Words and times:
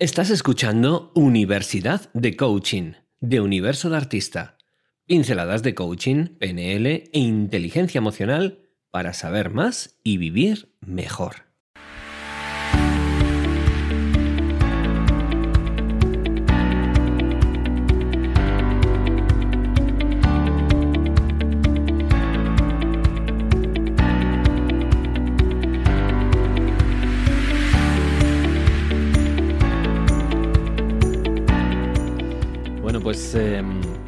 Estás 0.00 0.30
escuchando 0.30 1.10
Universidad 1.16 2.08
de 2.14 2.36
Coaching, 2.36 2.92
de 3.18 3.40
Universo 3.40 3.90
de 3.90 3.96
Artista. 3.96 4.56
Pinceladas 5.06 5.64
de 5.64 5.74
coaching, 5.74 6.26
PNL 6.38 6.86
e 6.86 7.18
inteligencia 7.18 7.98
emocional 7.98 8.62
para 8.92 9.12
saber 9.12 9.50
más 9.50 9.98
y 10.04 10.18
vivir 10.18 10.72
mejor. 10.80 11.47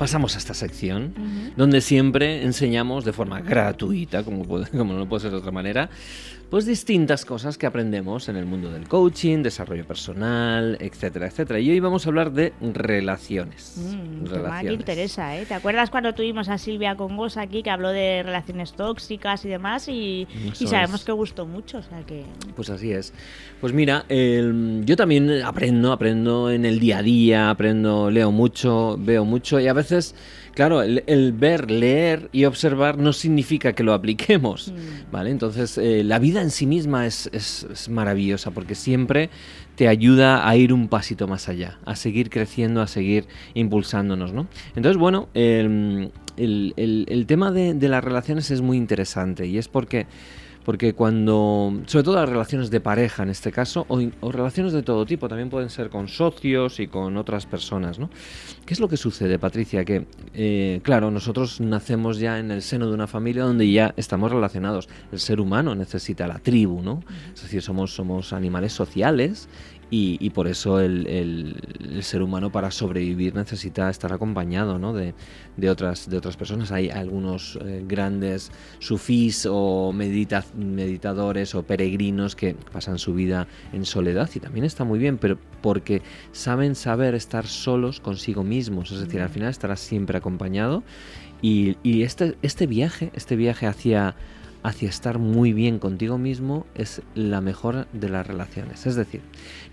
Pasamos 0.00 0.34
a 0.34 0.38
esta 0.38 0.54
sección 0.54 1.12
donde 1.56 1.82
siempre 1.82 2.42
enseñamos 2.42 3.04
de 3.04 3.12
forma 3.12 3.40
gratuita, 3.42 4.22
como, 4.24 4.44
puede- 4.44 4.66
como 4.76 4.94
no 4.94 5.06
puede 5.08 5.20
ser 5.22 5.30
de 5.30 5.36
otra 5.36 5.50
manera, 5.52 5.90
pues 6.48 6.66
distintas 6.66 7.24
cosas 7.24 7.56
que 7.58 7.66
aprendemos 7.66 8.28
en 8.28 8.34
el 8.36 8.44
mundo 8.44 8.72
del 8.72 8.88
coaching, 8.88 9.42
desarrollo 9.44 9.84
personal, 9.86 10.76
etcétera, 10.80 11.28
etcétera. 11.28 11.60
Y 11.60 11.70
hoy 11.70 11.78
vamos 11.78 12.04
a 12.06 12.08
hablar 12.08 12.32
de 12.32 12.52
relaciones. 12.60 13.74
Mm, 13.76 14.24
tema 14.24 14.24
que 14.24 14.36
relaciones. 14.36 14.80
interesa, 14.80 15.36
¿eh? 15.36 15.46
¿Te 15.46 15.54
acuerdas 15.54 15.90
cuando 15.90 16.12
tuvimos 16.12 16.48
a 16.48 16.58
Silvia 16.58 16.96
con 16.96 17.16
vos 17.16 17.36
aquí 17.36 17.62
que 17.62 17.70
habló 17.70 17.90
de 17.90 18.22
relaciones 18.24 18.72
tóxicas 18.72 19.44
y 19.44 19.48
demás? 19.48 19.86
Y, 19.88 20.26
y 20.58 20.66
sabemos 20.66 21.00
es. 21.00 21.06
que 21.06 21.12
gustó 21.12 21.46
mucho, 21.46 21.78
o 21.78 21.82
sea 21.82 22.02
que... 22.04 22.24
Pues 22.56 22.68
así 22.70 22.90
es. 22.90 23.12
Pues 23.60 23.72
mira, 23.72 24.04
yo 24.08 24.96
también 24.96 25.30
aprendo, 25.44 25.92
aprendo 25.92 26.50
en 26.50 26.64
el 26.64 26.80
día 26.80 26.98
a 26.98 27.02
día, 27.02 27.50
aprendo, 27.50 28.10
leo 28.10 28.32
mucho, 28.32 28.96
veo 28.98 29.24
mucho 29.24 29.60
y 29.60 29.68
a 29.68 29.72
veces, 29.72 29.89
claro, 30.54 30.82
el, 30.82 31.04
el 31.06 31.32
ver, 31.32 31.70
leer 31.70 32.28
y 32.32 32.44
observar 32.44 32.98
no 32.98 33.12
significa 33.12 33.72
que 33.72 33.82
lo 33.82 33.92
apliquemos, 33.94 34.72
Mm. 34.72 35.12
¿vale? 35.12 35.30
Entonces, 35.30 35.76
eh, 35.78 36.02
la 36.04 36.18
vida 36.18 36.42
en 36.42 36.50
sí 36.50 36.66
misma 36.66 37.06
es, 37.06 37.28
es- 37.32 37.66
es 37.72 37.88
maravillosa 37.88 38.50
porque 38.50 38.74
siempre 38.74 39.30
te 39.76 39.88
ayuda 39.88 40.48
a 40.48 40.56
ir 40.56 40.72
un 40.72 40.88
pasito 40.88 41.26
más 41.26 41.48
allá, 41.48 41.78
a 41.86 41.96
seguir 41.96 42.28
creciendo, 42.30 42.82
a 42.82 42.86
seguir 42.86 43.24
impulsándonos, 43.54 44.32
¿no? 44.32 44.46
Entonces, 44.76 44.98
bueno, 44.98 45.28
el, 45.34 46.10
el- 46.36 46.74
el- 46.76 47.06
el 47.08 47.26
tema 47.26 47.50
de, 47.50 47.74
de 47.74 47.88
las 47.88 48.02
relaciones 48.04 48.50
es 48.50 48.60
muy 48.60 48.76
interesante 48.76 49.46
y 49.46 49.56
es 49.58 49.68
porque 49.68 50.06
porque 50.64 50.92
cuando, 50.92 51.80
sobre 51.86 52.04
todo 52.04 52.16
las 52.16 52.28
relaciones 52.28 52.70
de 52.70 52.80
pareja 52.80 53.22
en 53.22 53.30
este 53.30 53.50
caso, 53.50 53.86
o, 53.88 54.32
relaciones 54.32 54.72
de 54.72 54.82
todo 54.82 55.06
tipo, 55.06 55.28
también 55.28 55.50
pueden 55.50 55.70
ser 55.70 55.90
con 55.90 56.08
socios 56.08 56.80
y 56.80 56.86
con 56.86 57.16
otras 57.16 57.46
personas, 57.46 57.98
¿no? 57.98 58.10
¿Qué 58.66 58.74
es 58.74 58.80
lo 58.80 58.88
que 58.88 58.96
sucede, 58.96 59.38
Patricia? 59.38 59.84
Que, 59.84 60.06
eh, 60.34 60.80
claro, 60.82 61.10
nosotros 61.10 61.60
nacemos 61.60 62.18
ya 62.18 62.38
en 62.38 62.50
el 62.50 62.62
seno 62.62 62.86
de 62.86 62.94
una 62.94 63.06
familia 63.06 63.44
donde 63.44 63.70
ya 63.70 63.94
estamos 63.96 64.30
relacionados. 64.30 64.88
El 65.12 65.18
ser 65.18 65.40
humano 65.40 65.74
necesita 65.74 66.26
la 66.26 66.38
tribu, 66.38 66.82
¿no? 66.82 67.02
Es 67.34 67.42
decir, 67.42 67.62
somos, 67.62 67.94
somos 67.94 68.32
animales 68.32 68.72
sociales 68.72 69.48
y, 69.90 70.16
y 70.20 70.30
por 70.30 70.46
eso 70.46 70.78
el, 70.80 71.06
el- 71.08 71.56
el 71.94 72.02
ser 72.04 72.22
humano 72.22 72.50
para 72.52 72.70
sobrevivir 72.70 73.34
necesita 73.34 73.90
estar 73.90 74.12
acompañado 74.12 74.78
¿no? 74.78 74.92
de, 74.92 75.14
de 75.56 75.70
otras, 75.70 76.08
de 76.08 76.16
otras 76.16 76.36
personas. 76.36 76.70
Hay 76.70 76.88
algunos 76.90 77.58
eh, 77.64 77.84
grandes 77.86 78.52
sufís 78.78 79.46
o 79.50 79.92
medita- 79.92 80.44
meditadores 80.54 81.54
o 81.54 81.62
peregrinos 81.64 82.36
que 82.36 82.54
pasan 82.72 82.98
su 82.98 83.14
vida 83.14 83.48
en 83.72 83.84
soledad 83.84 84.30
y 84.34 84.40
también 84.40 84.64
está 84.64 84.84
muy 84.84 84.98
bien, 84.98 85.18
pero 85.18 85.38
porque 85.60 86.02
saben 86.32 86.74
saber 86.76 87.14
estar 87.14 87.46
solos 87.46 88.00
consigo 88.00 88.44
mismos. 88.44 88.92
Es 88.92 89.00
decir, 89.00 89.20
al 89.20 89.28
final 89.30 89.50
estarás 89.50 89.80
siempre 89.80 90.16
acompañado 90.16 90.82
y, 91.42 91.76
y 91.82 92.02
este, 92.02 92.36
este 92.42 92.66
viaje, 92.66 93.10
este 93.14 93.34
viaje 93.34 93.66
hacia, 93.66 94.14
hacia 94.62 94.88
estar 94.88 95.18
muy 95.18 95.52
bien 95.52 95.78
contigo 95.78 96.18
mismo 96.18 96.66
es 96.74 97.02
la 97.14 97.40
mejor 97.40 97.86
de 97.92 98.08
las 98.08 98.26
relaciones. 98.26 98.86
Es 98.86 98.96
decir, 98.96 99.22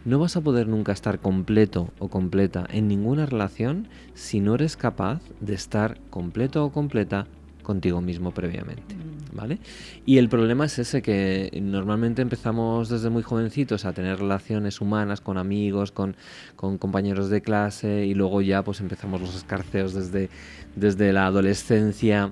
no 0.06 0.20
vas 0.20 0.38
a 0.38 0.42
poder 0.42 0.68
nunca 0.68 0.92
estar 0.92 1.20
completo 1.20 1.92
o 2.00 2.10
completa 2.10 2.66
en 2.72 2.88
ninguna 2.88 3.26
relación 3.26 3.88
si 4.14 4.40
no 4.40 4.56
eres 4.56 4.78
capaz 4.78 5.22
de 5.42 5.54
estar 5.54 6.00
completo 6.10 6.64
o 6.64 6.72
completa 6.72 7.28
contigo 7.64 8.00
mismo 8.00 8.32
previamente. 8.32 8.96
¿Vale? 9.34 9.60
Y 10.06 10.18
el 10.18 10.30
problema 10.30 10.66
es 10.66 10.80
ese 10.80 11.02
que 11.02 11.52
normalmente 11.62 12.22
empezamos 12.22 12.88
desde 12.90 13.10
muy 13.10 13.24
jovencitos 13.24 13.86
a 13.86 13.94
tener 13.94 14.20
relaciones 14.20 14.80
humanas 14.80 15.20
con 15.22 15.38
amigos, 15.38 15.92
con, 15.92 16.16
con 16.56 16.78
compañeros 16.78 17.30
de 17.30 17.42
clase 17.42 18.06
y 18.06 18.16
luego 18.16 18.42
ya 18.42 18.64
pues 18.64 18.80
empezamos 18.80 19.20
los 19.20 19.36
escarceos 19.36 19.94
desde, 19.94 20.30
desde 20.76 21.12
la 21.12 21.28
adolescencia 21.28 22.32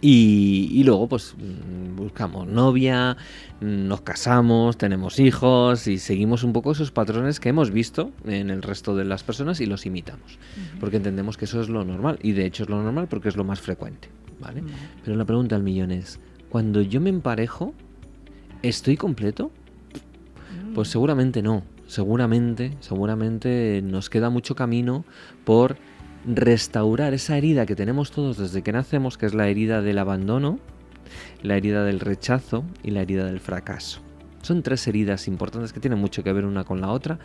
y, 0.00 0.68
y 0.72 0.84
luego 0.84 1.08
pues 1.08 1.34
mm, 1.36 1.96
buscamos 1.96 2.46
novia, 2.46 3.16
mm, 3.60 3.88
nos 3.88 4.02
casamos, 4.02 4.76
tenemos 4.76 5.18
hijos 5.18 5.86
y 5.86 5.98
seguimos 5.98 6.44
un 6.44 6.52
poco 6.52 6.72
esos 6.72 6.90
patrones 6.90 7.40
que 7.40 7.48
hemos 7.48 7.70
visto 7.70 8.10
en 8.26 8.50
el 8.50 8.62
resto 8.62 8.94
de 8.94 9.04
las 9.04 9.22
personas 9.22 9.60
y 9.60 9.66
los 9.66 9.86
imitamos. 9.86 10.38
Porque 10.80 10.96
entendemos 10.96 11.36
que 11.36 11.46
eso 11.46 11.60
es 11.60 11.68
lo 11.68 11.84
normal 11.84 12.18
y 12.22 12.32
de 12.32 12.46
hecho 12.46 12.64
es 12.64 12.68
lo 12.68 12.82
normal 12.82 13.08
porque 13.08 13.28
es 13.28 13.36
lo 13.36 13.44
más 13.44 13.60
frecuente. 13.60 14.08
¿vale? 14.40 14.62
Pero 15.04 15.16
la 15.16 15.24
pregunta 15.24 15.56
al 15.56 15.62
millón 15.62 15.90
es, 15.90 16.20
cuando 16.48 16.80
yo 16.82 17.00
me 17.00 17.10
emparejo, 17.10 17.74
¿estoy 18.62 18.96
completo? 18.96 19.50
Pues 20.74 20.88
seguramente 20.88 21.42
no. 21.42 21.62
Seguramente, 21.86 22.72
seguramente 22.80 23.80
nos 23.82 24.10
queda 24.10 24.28
mucho 24.28 24.56
camino 24.56 25.04
por 25.44 25.76
restaurar 26.26 27.14
esa 27.14 27.36
herida 27.36 27.66
que 27.66 27.76
tenemos 27.76 28.10
todos 28.10 28.36
desde 28.36 28.62
que 28.62 28.72
nacemos, 28.72 29.16
que 29.16 29.26
es 29.26 29.34
la 29.34 29.48
herida 29.48 29.82
del 29.82 29.98
abandono, 29.98 30.58
la 31.42 31.56
herida 31.56 31.84
del 31.84 32.00
rechazo 32.00 32.64
y 32.82 32.90
la 32.90 33.02
herida 33.02 33.24
del 33.26 33.40
fracaso. 33.40 34.00
Son 34.42 34.62
tres 34.62 34.86
heridas 34.86 35.26
importantes 35.26 35.72
que 35.72 35.80
tienen 35.80 35.98
mucho 35.98 36.22
que 36.22 36.32
ver 36.32 36.44
una 36.44 36.62
con 36.62 36.80
la 36.80 36.90
otra 36.90 37.18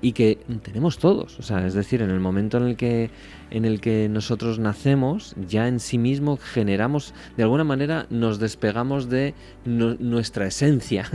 y 0.00 0.12
que 0.12 0.38
tenemos 0.62 0.98
todos. 0.98 1.36
O 1.40 1.42
sea, 1.42 1.66
es 1.66 1.74
decir, 1.74 2.02
en 2.02 2.10
el 2.10 2.20
momento 2.20 2.56
en 2.56 2.64
el 2.64 2.76
que, 2.76 3.10
en 3.50 3.64
el 3.64 3.80
que 3.80 4.08
nosotros 4.08 4.60
nacemos, 4.60 5.34
ya 5.48 5.66
en 5.66 5.80
sí 5.80 5.98
mismo 5.98 6.36
generamos, 6.36 7.14
de 7.36 7.42
alguna 7.42 7.64
manera 7.64 8.06
nos 8.10 8.38
despegamos 8.38 9.08
de 9.08 9.34
nu- 9.64 9.96
nuestra 9.98 10.46
esencia. 10.46 11.10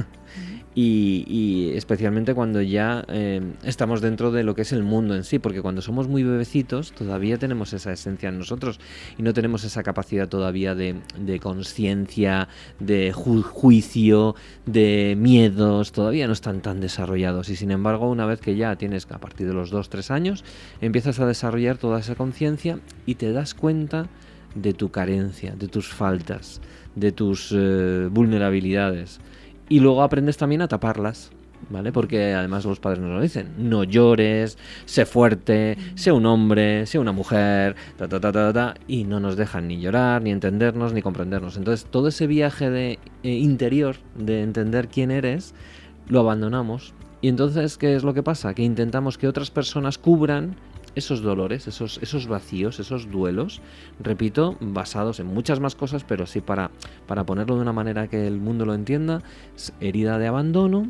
Y, 0.76 1.24
y 1.28 1.78
especialmente 1.78 2.34
cuando 2.34 2.60
ya 2.60 3.06
eh, 3.08 3.42
estamos 3.64 4.02
dentro 4.02 4.32
de 4.32 4.44
lo 4.44 4.56
que 4.56 4.64
es 4.64 4.72
el 4.72 4.82
mundo 4.82 5.16
en 5.16 5.24
sí, 5.24 5.38
porque 5.38 5.62
cuando 5.62 5.84
somos 5.84 6.08
muy 6.08 6.24
bebecitos 6.24 6.94
todavía 6.94 7.38
tenemos 7.38 7.74
esa 7.74 7.92
esencia 7.94 8.30
en 8.30 8.40
nosotros 8.40 8.80
y 9.18 9.22
no 9.22 9.34
tenemos 9.34 9.64
esa 9.66 9.84
capacidad 9.84 10.28
todavía 10.28 10.74
de, 10.74 10.96
de 11.20 11.40
conciencia, 11.40 12.48
de 12.80 13.14
ju- 13.14 13.44
juicio, 13.44 14.36
de 14.66 15.16
miedos, 15.16 15.92
todavía 15.92 16.26
no 16.26 16.34
están 16.34 16.62
tan 16.62 16.82
desarrollados. 16.82 17.50
Y 17.50 17.56
sin 17.56 17.70
embargo 17.70 18.10
una 18.10 18.26
vez 18.26 18.40
que 18.42 18.56
ya 18.56 18.76
tienes 18.76 19.06
a 19.12 19.20
partir 19.20 19.46
de 19.48 19.54
los 19.54 19.72
2-3 19.72 20.10
años 20.10 20.44
empiezas 20.82 21.20
a 21.20 21.28
desarrollar 21.28 21.78
toda 21.78 22.00
esa 22.00 22.16
conciencia 22.16 22.80
y 23.06 23.16
te 23.16 23.32
das 23.32 23.54
cuenta 23.54 24.08
de 24.56 24.74
tu 24.74 24.90
carencia, 24.90 25.54
de 25.56 25.68
tus 25.68 25.90
faltas, 25.90 26.62
de 26.96 27.12
tus 27.12 27.54
eh, 27.56 28.08
vulnerabilidades 28.12 29.20
y 29.70 29.80
luego 29.80 30.04
aprendes 30.04 30.38
también 30.38 30.62
a 30.62 30.68
taparlas. 30.68 31.32
¿Vale? 31.70 31.94
Porque 31.94 32.34
además 32.34 32.66
los 32.66 32.82
padres 32.82 33.00
nos 33.00 33.12
lo 33.12 33.22
dicen. 33.22 33.54
No 33.58 33.86
llores, 33.86 34.58
sé 34.84 35.06
fuerte, 35.06 35.78
sé 35.96 36.12
un 36.12 36.26
hombre, 36.26 36.86
sé 36.86 37.00
una 37.00 37.14
mujer, 37.14 37.78
ta, 37.98 38.10
ta, 38.10 38.20
ta, 38.20 38.34
ta, 38.34 38.52
ta, 38.52 38.74
y 38.86 39.06
no 39.06 39.22
nos 39.22 39.38
dejan 39.38 39.70
ni 39.70 39.80
llorar, 39.80 40.22
ni 40.22 40.32
entendernos, 40.32 40.92
ni 40.92 41.02
comprendernos. 41.02 41.56
Entonces, 41.56 41.88
todo 41.90 42.10
ese 42.10 42.28
viaje 42.28 42.70
de, 42.70 43.00
eh, 43.24 43.30
interior 43.30 43.96
de 44.16 44.42
entender 44.42 44.90
quién 44.90 45.10
eres, 45.10 45.56
lo 46.10 46.20
abandonamos. 46.20 46.94
Y 47.22 47.30
entonces, 47.30 47.78
¿qué 47.78 47.96
es 47.96 48.04
lo 48.04 48.14
que 48.14 48.24
pasa? 48.24 48.54
Que 48.54 48.64
intentamos 48.64 49.18
que 49.18 49.30
otras 49.30 49.50
personas 49.50 49.98
cubran 49.98 50.58
esos 50.96 51.22
dolores, 51.22 51.68
esos, 51.68 52.00
esos 52.02 52.28
vacíos, 52.28 52.80
esos 52.80 53.10
duelos, 53.10 53.62
repito, 54.00 54.58
basados 54.60 55.20
en 55.20 55.28
muchas 55.28 55.60
más 55.60 55.76
cosas, 55.76 56.04
pero 56.04 56.26
sí 56.26 56.42
para, 56.42 56.72
para 57.08 57.26
ponerlo 57.26 57.56
de 57.56 57.62
una 57.62 57.74
manera 57.74 58.08
que 58.08 58.28
el 58.28 58.38
mundo 58.38 58.66
lo 58.66 58.74
entienda, 58.74 59.22
herida 59.80 60.20
de 60.20 60.28
abandono, 60.28 60.88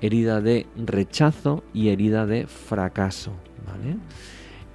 herida 0.00 0.40
de 0.40 0.66
rechazo 0.76 1.62
y 1.72 1.88
herida 1.88 2.26
de 2.26 2.46
fracaso, 2.46 3.32
¿vale? 3.66 3.96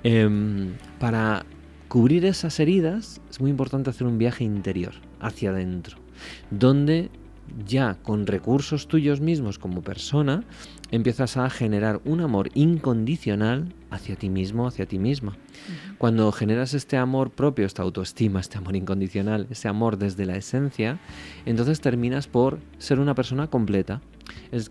Em, 0.04 0.76
para 1.00 1.46
cubrir 1.88 2.26
esas 2.26 2.60
heridas 2.60 3.22
es 3.30 3.42
muy 3.42 3.52
importante 3.52 3.90
hacer 3.90 4.08
un 4.08 4.18
viaje 4.18 4.44
interior, 4.44 4.94
hacia 5.20 5.50
adentro, 5.50 5.98
donde 6.50 7.10
ya 7.66 7.96
con 7.96 8.28
recursos 8.28 8.88
tuyos 8.88 9.22
mismos 9.22 9.58
como 9.60 9.82
persona 9.82 10.44
empiezas 10.92 11.38
a 11.38 11.50
generar 11.50 12.02
un 12.06 12.22
amor 12.22 12.50
incondicional 12.54 13.74
hacia 13.90 14.16
ti 14.16 14.30
mismo, 14.30 14.68
hacia 14.68 14.86
ti 14.86 15.00
misma. 15.00 15.38
Cuando 15.98 16.32
generas 16.32 16.74
este 16.74 16.98
amor 16.98 17.32
propio, 17.32 17.66
esta 17.66 17.84
autoestima, 17.84 18.40
este 18.40 18.58
amor 18.58 18.76
incondicional, 18.76 19.48
ese 19.50 19.68
amor 19.68 19.98
desde 19.98 20.26
la 20.26 20.36
esencia, 20.36 21.00
entonces 21.46 21.82
terminas 21.82 22.28
por 22.28 22.60
ser 22.78 23.00
una 23.00 23.16
persona 23.16 23.48
completa. 23.48 24.02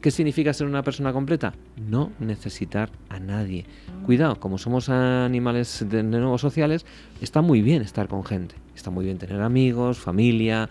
¿Qué 0.00 0.10
significa 0.10 0.52
ser 0.52 0.66
una 0.66 0.82
persona 0.82 1.12
completa? 1.12 1.54
No 1.76 2.12
necesitar 2.20 2.90
a 3.08 3.18
nadie. 3.18 3.66
Cuidado, 4.04 4.38
como 4.38 4.58
somos 4.58 4.88
animales 4.88 5.84
de, 5.88 6.02
de 6.02 6.02
nuevo 6.02 6.38
sociales, 6.38 6.84
está 7.20 7.40
muy 7.42 7.62
bien 7.62 7.82
estar 7.82 8.08
con 8.08 8.24
gente. 8.24 8.54
Está 8.74 8.90
muy 8.90 9.06
bien 9.06 9.18
tener 9.18 9.40
amigos, 9.40 9.98
familia, 9.98 10.68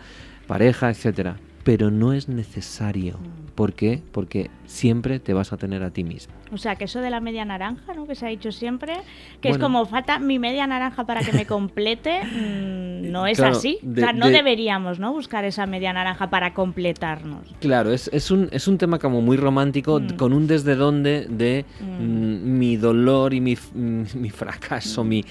pareja, 0.48 0.89
etcétera 0.89 1.38
pero 1.65 1.89
no 1.89 2.13
es 2.13 2.29
necesario. 2.29 3.17
¿Por 3.56 3.73
qué? 3.73 4.03
Porque 4.12 4.51
siempre 4.67 5.19
te 5.19 5.33
vas 5.33 5.51
a 5.51 5.57
tener 5.57 5.81
a 5.81 5.89
ti 5.89 6.03
mismo. 6.03 6.31
O 6.51 6.59
sea, 6.59 6.75
que 6.75 6.83
eso 6.83 7.00
de 7.01 7.09
la 7.09 7.19
media 7.19 7.44
naranja, 7.44 7.95
¿no? 7.95 8.06
Que 8.06 8.13
se 8.13 8.27
ha 8.27 8.29
dicho 8.29 8.51
siempre, 8.51 8.94
que 9.41 9.50
es 9.50 9.57
como 9.57 9.83
falta 9.88 10.19
mi 10.19 10.38
media 10.38 10.67
naranja 10.67 11.06
para 11.06 11.21
que 11.21 11.33
me 11.33 11.45
complete, 11.47 12.23
mm, 12.23 12.84
no 13.15 13.27
es 13.27 13.39
así. 13.39 13.79
o 13.81 13.95
sea, 13.95 14.12
no 14.12 14.29
deberíamos, 14.29 15.00
¿no? 15.00 15.13
Buscar 15.13 15.45
esa 15.45 15.65
media 15.65 15.94
naranja 15.94 16.29
para 16.29 16.53
completarnos. 16.53 17.47
Claro, 17.62 17.94
es, 17.94 18.09
es, 18.12 18.29
un, 18.29 18.50
es 18.51 18.67
un 18.67 18.77
tema 18.77 19.00
como 19.00 19.21
muy 19.21 19.38
romántico, 19.38 20.01
mm. 20.01 20.17
con 20.17 20.33
un 20.33 20.47
desde 20.47 20.75
dónde 20.75 21.25
de 21.29 21.63
mm. 21.79 22.57
mi 22.57 22.75
dolor 22.75 23.33
y 23.33 23.39
mi, 23.39 23.57
mi 23.73 24.29
fracaso, 24.29 25.03
mi 25.03 25.23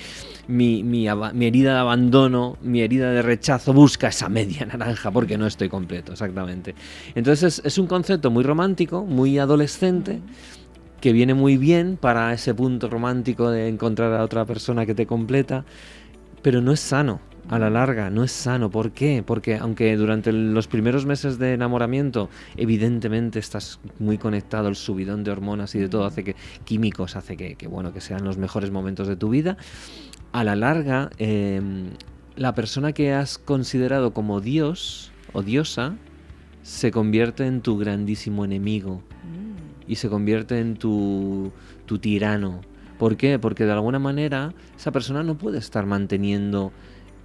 mi, 0.46 0.82
mi, 0.82 1.06
herida 1.46 1.75
de 1.75 1.78
abandono, 1.78 2.58
mi 2.62 2.82
herida 2.82 3.10
de 3.10 3.22
rechazo 3.22 3.72
busca 3.72 4.08
esa 4.08 4.28
media 4.28 4.66
naranja 4.72 5.10
porque 5.10 5.38
no 5.38 5.46
estoy 5.46 5.69
completo, 5.69 6.12
exactamente. 6.12 6.75
Entonces 7.14 7.62
es, 7.64 7.78
un 7.78 7.86
concepto 7.86 8.31
muy 8.31 8.44
romántico, 8.44 9.04
muy 9.04 9.38
adolescente 9.38 10.20
que 11.00 11.12
viene 11.12 11.34
muy 11.34 11.58
bien 11.58 11.98
para 12.00 12.32
ese 12.32 12.54
punto 12.54 12.88
romántico 12.88 13.50
de 13.50 13.69
encontrar 13.69 14.12
a 14.14 14.22
otra 14.22 14.44
persona 14.44 14.86
que 14.86 14.94
te 14.94 15.06
completa, 15.06 15.64
pero 16.42 16.60
no 16.60 16.72
es 16.72 16.81
sano 16.81 17.20
a 17.49 17.58
la 17.58 17.70
larga, 17.70 18.11
no 18.11 18.25
es 18.25 18.32
sano. 18.32 18.70
¿Por 18.70 18.93
qué? 18.93 19.23
Porque 19.25 19.56
aunque 19.56 19.96
durante 19.96 20.32
los 20.32 20.67
primeros 20.67 21.06
meses 21.06 21.38
de 21.38 21.52
enamoramiento 21.55 22.31
evidentemente 22.56 23.38
estás 23.38 23.81
muy 23.99 24.19
conectado, 24.19 24.69
el 24.69 24.76
subidón 24.76 25.25
de 25.25 25.31
hormonas 25.31 25.75
y 25.75 25.79
de 25.79 25.88
todo 25.88 26.05
hace 26.05 26.25
que 26.25 26.37
químicos 26.64 27.17
hace 27.17 27.37
que, 27.37 27.56
que 27.56 27.67
bueno 27.67 27.93
que 27.93 28.00
sean 28.00 28.25
los 28.25 28.38
mejores 28.38 28.70
momentos 28.70 29.08
de 29.08 29.17
tu 29.17 29.29
vida, 29.29 29.56
a 30.32 30.43
la 30.43 30.56
larga, 30.56 31.11
em, 31.19 31.91
la 32.37 32.55
persona 32.55 32.93
que 32.93 33.12
has 33.12 33.38
considerado 33.38 34.12
como 34.12 34.41
Dios 34.41 35.12
o 35.32 35.43
diosa 35.43 35.96
se 36.62 36.91
convierte 36.91 37.46
en 37.46 37.61
tu 37.61 37.76
grandísimo 37.79 38.44
enemigo 38.44 38.96
mm. 38.96 39.91
y 39.91 39.96
se 39.96 40.08
convierte 40.08 40.58
en 40.58 40.76
tu, 40.76 41.52
tu 41.87 41.99
tirano. 41.99 42.62
¿Por 42.99 43.17
qué? 43.17 43.38
Porque 43.38 43.64
de 43.64 43.73
alguna 43.73 43.99
manera 43.99 44.55
esa 44.76 44.91
persona 44.93 45.23
no 45.23 45.37
puede 45.37 45.58
estar 45.58 45.85
manteniendo 45.85 46.73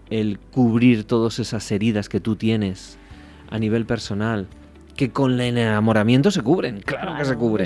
el 0.09 0.39
cubrir 0.39 1.03
todas 1.03 1.39
esas 1.39 1.71
heridas 1.71 2.09
que 2.09 2.19
tú 2.19 2.35
tienes 2.35 2.97
a 3.49 3.59
nivel 3.59 3.85
personal 3.85 4.47
que 4.99 5.11
con 5.11 5.39
el 5.39 5.57
enamoramiento 5.57 6.29
se 6.29 6.41
cubren, 6.41 6.81
claro, 6.81 7.15
que 7.17 7.23
se 7.23 7.37
cubren. 7.37 7.65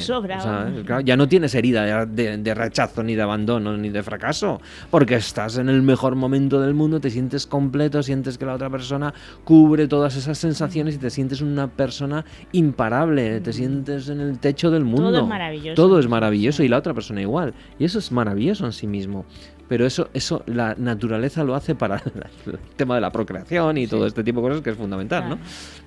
ya 1.04 1.18
no 1.18 1.28
tienes 1.28 1.56
herida 1.56 2.06
de, 2.06 2.54
rechazo, 2.54 3.01
ni 3.01 3.16
de 3.16 3.24
abandono, 3.24 3.75
ni 3.75 3.90
de 3.90 4.04
fracaso, 4.04 4.62
porque 4.92 5.16
estás 5.16 5.57
en 5.57 5.68
el 5.68 5.81
mejor 5.81 6.13
momento 6.13 6.62
del 6.62 6.75
mundo, 6.75 7.00
te 7.00 7.10
sientes 7.10 7.48
completo, 7.48 8.04
sientes 8.04 8.38
que 8.38 8.45
la 8.45 8.54
otra 8.54 8.69
persona 8.69 9.16
cubre 9.45 9.88
todas 9.88 10.16
esas 10.16 10.38
sensaciones 10.38 10.94
y 10.94 10.98
te 11.00 11.10
sientes 11.10 11.42
una 11.42 11.69
persona 11.69 12.24
imparable, 12.51 13.42
te 13.42 13.51
sientes 13.51 14.10
en 14.10 14.19
el 14.19 14.38
techo 14.38 14.69
del 14.69 14.86
mundo. 14.86 15.10
Todo 15.10 15.22
es 15.22 15.28
maravilloso. 15.28 15.74
Todo 15.81 16.00
es 16.00 16.07
maravilloso 16.07 16.62
y 16.62 16.68
la 16.68 16.78
otra 16.78 16.94
persona 16.94 17.19
igual. 17.19 17.56
Y 17.80 17.86
eso 17.86 17.98
es 17.98 18.12
maravilloso 18.12 18.68
en 18.68 18.74
sí 18.74 18.86
mismo 18.86 19.25
pero 19.68 19.86
eso, 19.86 20.10
eso 20.13 20.44
la 20.45 20.75
naturaleza 20.75 21.44
lo 21.44 21.56
hace 21.56 21.75
para 21.75 21.98
el 22.45 22.60
tema 22.75 22.95
de 22.95 23.01
la 23.01 23.12
procreación 23.12 23.77
y 23.77 23.88
todo 23.88 24.06
este 24.06 24.24
tipo 24.24 24.42
de 24.42 24.50
cosas 24.50 24.63
que 24.63 24.71
es 24.71 24.77
fundamental, 24.77 25.30
¿no? 25.30 25.39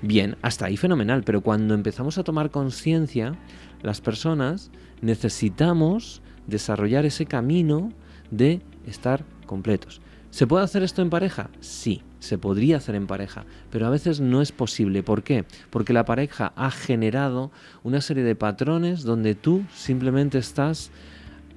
Bien, 0.02 0.36
hasta 0.42 0.66
ahí 0.66 0.76
fenomenal, 0.76 1.22
pero 1.24 1.40
cuando 1.40 1.74
empezamos 1.74 2.18
a 2.18 2.24
tomar 2.24 2.50
conciencia, 2.50 3.34
las 3.82 4.00
personas 4.00 4.70
necesitamos 5.00 6.22
desarrollar 6.46 7.04
ese 7.04 7.26
camino 7.26 7.92
de 8.30 8.60
estar 8.86 9.24
completos. 9.46 10.00
¿Se 10.30 10.46
puede 10.46 10.64
hacer 10.64 10.82
esto 10.82 11.02
en 11.02 11.10
pareja? 11.10 11.50
Sí, 11.60 12.02
se 12.18 12.36
podría 12.36 12.76
hacer 12.76 12.94
en 12.94 13.06
pareja, 13.06 13.46
pero 13.70 13.86
a 13.86 13.90
veces 13.90 14.20
no 14.20 14.42
es 14.42 14.52
posible. 14.52 15.02
¿Por 15.02 15.22
qué? 15.22 15.44
Porque 15.70 15.92
la 15.92 16.04
pareja 16.04 16.52
ha 16.56 16.70
generado 16.70 17.50
una 17.84 18.00
serie 18.00 18.24
de 18.24 18.34
patrones 18.34 19.02
donde 19.02 19.34
tú 19.34 19.64
simplemente 19.72 20.38
estás 20.38 20.90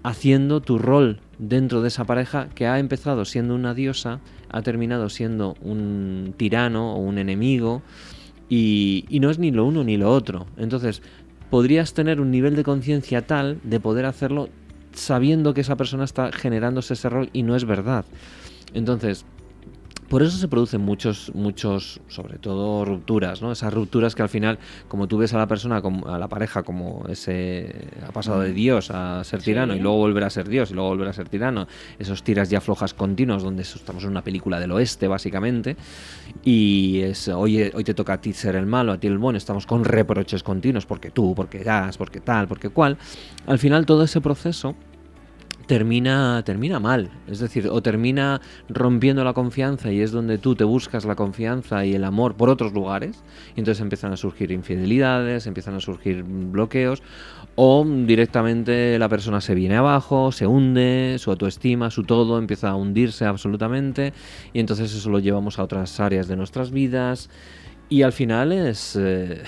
haciendo 0.04 0.62
tu 0.62 0.78
rol 0.78 1.20
dentro 1.38 1.82
de 1.82 1.88
esa 1.88 2.06
pareja 2.06 2.50
que 2.50 2.68
ha 2.68 2.80
empezado 2.80 3.26
siendo 3.26 3.56
una 3.56 3.74
diosa, 3.74 4.20
ha 4.50 4.62
terminado 4.62 5.10
siendo 5.10 5.56
un 5.62 6.34
tirano 6.38 6.94
o 6.96 7.00
un 7.00 7.18
enemigo 7.18 7.82
y, 8.50 9.06
no 9.22 9.30
es 9.30 9.40
ni 9.40 9.52
lo 9.52 9.66
uno 9.66 9.84
ni 9.84 9.98
lo 9.98 10.12
otro. 10.12 10.48
Entonces, 10.58 11.02
podrías 11.50 11.94
tener 11.94 12.20
un 12.20 12.32
nivel 12.32 12.56
de 12.56 12.64
conciencia 12.64 13.26
tal 13.26 13.60
de 13.64 13.80
poder 13.80 14.06
hacerlo 14.06 14.50
sabiendo 14.94 15.54
que 15.54 15.62
esa 15.62 15.78
persona 15.78 16.04
está 16.04 16.32
generándose 16.32 16.94
ese 16.94 17.10
rol 17.10 17.30
y 17.32 17.44
no 17.44 17.56
es 17.56 17.66
verdad. 17.66 18.06
Entonces, 18.74 19.26
por 20.10 20.24
eso 20.24 20.38
se 20.38 20.48
producen 20.48 20.82
muchos, 20.82 21.32
muchos, 21.36 22.02
sobre 22.08 22.40
todo 22.40 22.84
rupturas, 22.84 23.42
¿no? 23.42 23.52
Esas 23.52 23.74
rupturas 23.74 24.16
que 24.16 24.24
al 24.24 24.30
final, 24.30 24.58
como 24.88 25.08
tú 25.08 25.20
ves 25.20 25.34
a 25.34 25.38
la 25.38 25.48
persona, 25.48 25.82
a 26.08 26.18
la 26.18 26.28
pareja, 26.28 26.64
como 26.64 27.06
ese 27.08 27.88
ha 28.08 28.12
pasado 28.12 28.42
de 28.42 28.52
mm. 28.52 28.56
Dios 28.56 28.92
a 28.92 29.24
ser 29.24 29.42
tirano 29.42 29.76
y 29.76 29.80
luego 29.80 29.98
volver 29.98 30.24
a 30.24 30.30
ser 30.30 30.50
Dios 30.50 30.72
y 30.72 30.74
luego 30.74 30.90
volver 30.90 31.08
a 31.10 31.14
ser 31.14 31.30
tirano, 31.30 31.68
esos 32.00 32.24
tiras 32.24 32.50
ya 32.50 32.60
flojas 32.60 32.94
continuos 32.94 33.44
donde 33.44 33.62
estamos 33.62 34.04
en 34.04 34.10
una 34.10 34.24
película 34.24 34.60
del 34.60 34.72
oeste 34.72 35.08
básicamente 35.08 35.78
y 36.44 37.02
es 37.02 37.28
hoy, 37.28 37.72
hoy 37.74 37.84
te 37.84 37.94
toca 37.94 38.14
a 38.14 38.22
ti 38.22 38.34
ser 38.34 38.56
el 38.56 38.66
malo, 38.66 38.94
a 38.94 38.98
ti 38.98 39.08
el 39.08 39.20
bueno, 39.20 39.38
estamos 39.38 39.68
con 39.68 39.86
reproches 39.86 40.42
continuos 40.42 40.88
porque 40.88 41.12
tú, 41.12 41.36
porque 41.36 41.60
gas, 41.60 41.98
porque 41.98 42.20
tal, 42.20 42.48
porque 42.48 42.70
cual. 42.70 42.98
Al 43.46 43.60
final 43.60 43.86
todo 43.86 44.04
ese 44.04 44.22
proceso 44.22 44.76
termina, 45.70 46.42
termina 46.44 46.80
mal. 46.80 47.12
Es 47.28 47.38
decir, 47.38 47.68
o 47.70 47.80
termina 47.84 48.42
rompiendo 48.70 49.24
la 49.24 49.34
confianza 49.34 49.92
y 49.92 50.02
es 50.02 50.12
donde 50.12 50.40
tú 50.40 50.56
te 50.56 50.64
buscas 50.64 51.06
la 51.06 51.14
confianza 51.14 51.86
y 51.86 51.94
el 51.94 52.06
amor 52.06 52.34
por 52.34 52.50
otros 52.50 52.74
lugares. 52.74 53.24
Y 53.56 53.60
entonces 53.60 53.80
empiezan 53.80 54.12
a 54.12 54.18
surgir 54.18 54.52
infidelidades, 54.52 55.46
empiezan 55.46 55.76
a 55.76 55.80
surgir 55.80 56.24
bloqueos. 56.24 57.04
O 57.54 57.86
directamente 57.86 58.98
la 58.98 59.10
persona 59.10 59.42
se 59.42 59.54
viene 59.54 59.76
abajo, 59.76 60.32
se 60.32 60.48
hunde, 60.48 61.18
su 61.20 61.30
autoestima, 61.30 61.92
su 61.92 62.04
todo 62.04 62.40
empieza 62.40 62.70
a 62.70 62.76
hundirse 62.76 63.26
absolutamente. 63.26 64.12
Y 64.54 64.62
entonces 64.62 64.92
eso 64.92 65.08
lo 65.12 65.20
llevamos 65.20 65.60
a 65.60 65.64
otras 65.64 66.00
áreas 66.00 66.28
de 66.28 66.36
nuestras 66.36 66.72
vidas. 66.72 67.30
Y 67.90 68.02
al 68.02 68.12
final 68.12 68.54
es, 68.54 68.96
eh, 69.00 69.44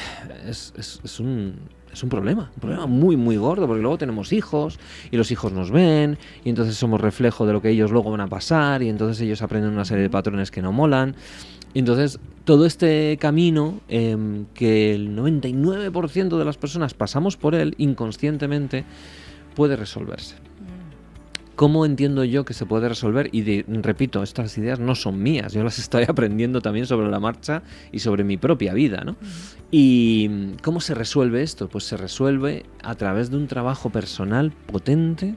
es, 0.47 0.71
es 1.03 1.19
un 1.19 1.56
es 1.91 2.03
un 2.03 2.09
problema, 2.09 2.51
un 2.55 2.59
problema 2.61 2.85
muy, 2.88 3.17
muy 3.17 3.38
gordo, 3.38 3.67
porque 3.67 3.81
luego 3.81 3.97
tenemos 3.97 4.33
hijos 4.33 4.79
y 5.11 5.17
los 5.17 5.31
hijos 5.31 5.51
nos 5.51 5.71
ven 5.71 6.17
y 6.43 6.49
entonces 6.49 6.75
somos 6.75 7.01
reflejo 7.01 7.45
de 7.45 7.53
lo 7.53 7.62
que 7.62 7.69
ellos 7.69 7.91
luego 7.91 8.12
van 8.12 8.21
a 8.21 8.27
pasar 8.27 8.81
y 8.81 8.89
entonces 8.89 9.21
ellos 9.21 9.41
aprenden 9.41 9.71
una 9.71 9.86
serie 9.86 10.03
de 10.03 10.10
patrones 10.10 10.51
que 10.51 10.62
no 10.62 10.71
molan. 10.71 11.15
Y 11.74 11.79
entonces 11.79 12.19
todo 12.43 12.65
este 12.65 13.17
camino 13.19 13.79
em, 13.88 14.45
que 14.53 14.93
el 14.93 15.15
99% 15.15 16.38
de 16.38 16.45
las 16.45 16.57
personas 16.57 16.93
pasamos 16.93 17.38
por 17.38 17.55
él 17.55 17.75
inconscientemente 17.77 18.86
puede 19.55 19.75
resolverse. 19.75 20.50
¿Cómo 21.62 21.86
entiendo 21.86 22.24
yo 22.24 22.44
que 22.44 22.56
se 22.56 22.65
puede 22.65 22.89
resolver? 22.89 23.30
Y 23.32 23.62
repito, 23.62 24.24
estas 24.24 24.58
ideas 24.58 24.80
no 24.80 24.96
son 24.96 25.22
mías, 25.22 25.53
yo 25.53 25.63
las 25.63 25.77
estoy 25.77 26.06
aprendiendo 26.08 26.60
también 26.60 26.88
sobre 26.88 27.08
la 27.08 27.20
marcha 27.20 27.62
y 27.91 28.00
sobre 28.00 28.24
mi 28.24 28.36
propia 28.38 28.74
vida. 28.74 29.03
¿no? 29.06 29.15
¿Y 29.70 30.56
cómo 30.63 30.82
se 30.82 30.96
resuelve 30.96 31.44
esto? 31.44 31.70
Pues 31.70 31.84
se 31.84 31.98
resuelve 31.98 32.65
a 32.82 32.96
través 32.96 33.30
de 33.30 33.38
un 33.38 33.46
trabajo 33.46 33.91
personal 33.91 34.51
potente 34.51 35.36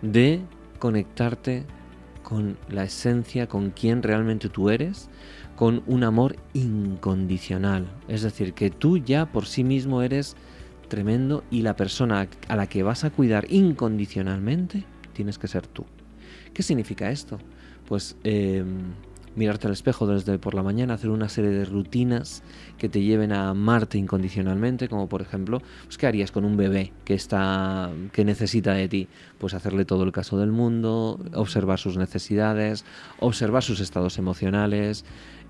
de 0.00 0.42
conectarte 0.78 1.66
con 2.22 2.56
la 2.68 2.84
esencia, 2.84 3.48
con 3.48 3.70
quién 3.70 4.04
realmente 4.04 4.48
tú 4.48 4.70
eres, 4.70 5.10
con 5.56 5.82
un 5.88 6.04
amor 6.04 6.36
incondicional. 6.52 7.88
Es 8.06 8.22
decir, 8.22 8.54
que 8.54 8.70
tú 8.70 8.98
ya 8.98 9.26
por 9.26 9.46
sí 9.46 9.64
mismo 9.64 10.02
eres 10.02 10.36
tremendo 10.86 11.42
y 11.50 11.62
la 11.62 11.74
persona 11.74 12.28
a 12.46 12.54
la 12.54 12.68
que 12.68 12.84
vas 12.84 13.02
a 13.02 13.10
cuidar 13.10 13.46
incondicionalmente 13.50 14.84
tienes 15.14 15.38
que 15.38 15.48
ser 15.48 15.66
tú. 15.66 15.86
¿Qué 16.52 16.62
significa 16.62 17.10
esto? 17.10 17.38
Pues 17.86 18.16
em, 18.22 18.92
mirarte 19.36 19.66
al 19.66 19.72
espejo 19.72 20.06
desde 20.06 20.38
por 20.38 20.54
la 20.54 20.62
mañana, 20.62 20.94
hacer 20.94 21.10
una 21.10 21.28
serie 21.28 21.50
de 21.50 21.64
rutinas 21.64 22.42
que 22.78 22.88
te 22.88 23.02
lleven 23.02 23.32
a 23.32 23.50
amarte 23.50 23.98
incondicionalmente, 23.98 24.88
como 24.88 25.08
por 25.08 25.22
ejemplo, 25.22 25.60
pues, 25.84 25.98
¿qué 25.98 26.06
harías 26.06 26.30
con 26.30 26.44
un 26.44 26.56
bebé 26.56 26.92
que 27.04 27.14
está 27.14 27.90
que 28.12 28.24
necesita 28.24 28.74
de 28.74 28.88
ti? 28.88 29.08
Pues 29.38 29.54
hacerle 29.54 29.84
todo 29.84 30.04
el 30.04 30.12
caso 30.12 30.38
del 30.38 30.52
mundo, 30.52 31.18
observar 31.34 31.78
sus 31.78 31.96
necesidades, 31.96 32.84
observar 33.18 33.62
sus 33.62 33.80
estados 33.80 34.18
emocionales, 34.18 35.04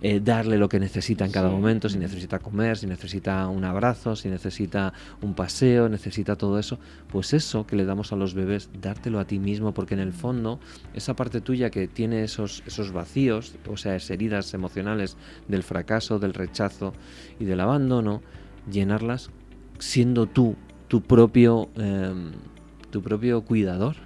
eh, 0.06 0.20
darle 0.20 0.58
lo 0.58 0.68
que 0.68 0.78
necesita 0.78 1.25
en 1.25 1.32
cada 1.32 1.49
momento, 1.49 1.88
si 1.88 1.96
necesita 1.96 2.38
comer, 2.38 2.76
si 2.76 2.87
necesita 2.87 3.49
un 3.49 3.64
abrazo, 3.64 4.16
si 4.16 4.28
necesita 4.28 4.92
un 5.23 5.32
paseo, 5.32 5.88
necesita 5.88 6.37
todo 6.37 6.58
eso, 6.58 6.78
pues 7.08 7.32
eso 7.32 7.66
que 7.66 7.75
le 7.75 7.87
damos 7.87 8.12
a 8.12 8.16
los 8.16 8.34
bebés, 8.34 8.68
dártelo 8.82 9.18
a 9.18 9.25
ti 9.25 9.38
mismo, 9.38 9.73
porque 9.73 9.94
en 9.94 10.00
el 10.00 10.12
fondo 10.12 10.61
esa 10.92 11.16
parte 11.16 11.40
tuya 11.40 11.70
que 11.70 11.88
tiene 11.88 12.23
esos, 12.23 12.62
esos 12.66 12.92
vacíos, 12.92 13.54
o 13.66 13.78
sea, 13.78 13.96
esas 13.96 14.11
heridas 14.11 14.52
emocionales 14.52 15.16
del 15.49 15.62
fracaso, 15.62 16.18
del 16.18 16.34
rechazo 16.34 16.92
y 17.40 17.46
del 17.46 17.61
abandono, 17.61 18.20
llenarlas 18.70 19.30
siendo 19.78 20.26
tú 20.26 20.54
tu 20.88 21.00
propio, 21.00 21.70
em, 21.76 22.32
tu 22.94 23.02
propio 23.02 23.42
cuidador. 23.42 23.96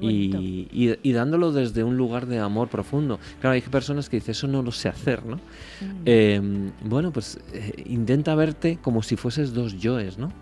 y, 0.00 1.12
dándolo 1.12 1.52
desde 1.52 1.84
un 1.84 1.96
lugar 1.96 2.26
de 2.26 2.40
amor 2.40 2.66
profundo. 2.68 3.20
Claro, 3.40 3.54
hay 3.54 3.60
personas 3.60 4.08
que 4.08 4.16
dicen, 4.16 4.32
eso 4.32 4.48
no 4.48 4.60
lo 4.60 4.72
sé 4.72 4.88
hacer, 4.88 5.24
¿no? 5.24 5.36
Mm. 5.36 6.02
Em, 6.04 6.72
bueno, 6.84 7.12
pues 7.12 7.38
eh, 7.52 7.84
intenta 7.86 8.34
verte 8.34 8.80
como 8.82 9.04
si 9.04 9.14
fueses 9.14 9.54
dos 9.54 9.78
yoes, 9.78 10.18
¿no? 10.18 10.32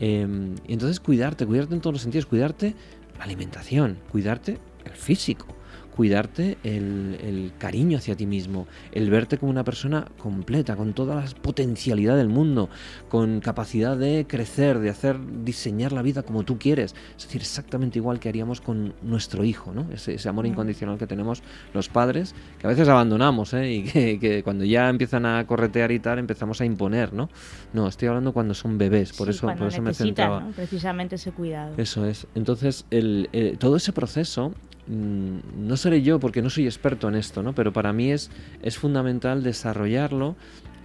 Y 0.00 0.72
entonces 0.72 0.98
cuidarte, 0.98 1.46
cuidarte 1.46 1.74
en 1.74 1.80
todos 1.80 1.94
los 1.94 2.02
sentidos, 2.02 2.26
cuidarte 2.26 2.74
la 3.18 3.24
alimentación, 3.24 3.98
cuidarte 4.10 4.58
el 4.84 4.92
físico, 4.92 5.46
cuidarte 5.94 6.58
el, 6.64 7.52
cariño 7.58 7.98
hacia 7.98 8.16
ti 8.16 8.26
mismo, 8.26 8.66
el 8.92 9.10
verte 9.10 9.38
como 9.38 9.50
una 9.50 9.64
persona 9.64 10.06
completa, 10.18 10.74
con 10.74 10.92
toda 10.94 11.14
la 11.14 11.24
potencialidad 11.42 12.16
del 12.16 12.28
mundo, 12.28 12.68
con 13.08 13.40
capacidad 13.40 13.96
de 13.96 14.26
crecer, 14.26 14.78
de 14.78 14.90
hacer, 14.90 15.18
diseñar 15.44 15.92
la 15.92 16.02
vida 16.02 16.22
como 16.22 16.42
tú 16.42 16.58
quieres. 16.58 16.94
Es 17.16 17.24
decir, 17.24 17.42
exactamente 17.42 17.98
igual 17.98 18.18
que 18.20 18.28
haríamos 18.28 18.60
con 18.60 18.94
nuestro 19.02 19.44
hijo, 19.44 19.72
¿no? 19.72 19.86
Ese, 19.92 20.16
amor 20.28 20.46
incondicional 20.46 20.98
que 20.98 21.06
tenemos 21.06 21.42
los 21.74 21.88
padres, 21.88 22.34
que 22.58 22.66
a 22.66 22.70
veces 22.70 22.88
abandonamos, 22.88 23.52
¿eh? 23.54 23.72
Y 23.72 24.18
que, 24.18 24.42
cuando 24.42 24.64
ya 24.64 24.88
empiezan 24.88 25.26
a 25.26 25.46
corretear 25.46 25.92
y 25.92 25.98
tal, 25.98 26.18
empezamos 26.18 26.60
a 26.60 26.64
imponer, 26.64 27.12
¿no? 27.12 27.28
No, 27.72 27.86
estoy 27.86 28.08
hablando 28.08 28.32
cuando 28.32 28.54
son 28.54 28.78
bebés, 28.78 29.12
por 29.12 29.28
eso, 29.28 29.46
por 29.46 29.68
eso 29.68 29.82
me 29.82 29.92
centraba. 29.92 30.48
Precisamente 30.56 31.16
ese 31.16 31.32
cuidado. 31.32 31.74
Eso 31.76 32.06
es. 32.06 32.26
Entonces, 32.34 32.86
el, 32.90 33.28
eh, 33.32 33.56
todo 33.58 33.76
ese 33.76 33.92
proceso 33.92 34.52
Mm, 34.81 34.81
no 34.86 35.76
seré 35.76 36.02
yo 36.02 36.18
porque 36.18 36.42
no 36.42 36.50
soy 36.50 36.66
experto 36.66 37.08
en 37.08 37.14
esto, 37.14 37.42
¿no? 37.42 37.54
Pero 37.54 37.72
para 37.72 37.92
mí 37.92 38.10
es, 38.10 38.30
es 38.62 38.78
fundamental 38.78 39.42
desarrollarlo 39.42 40.36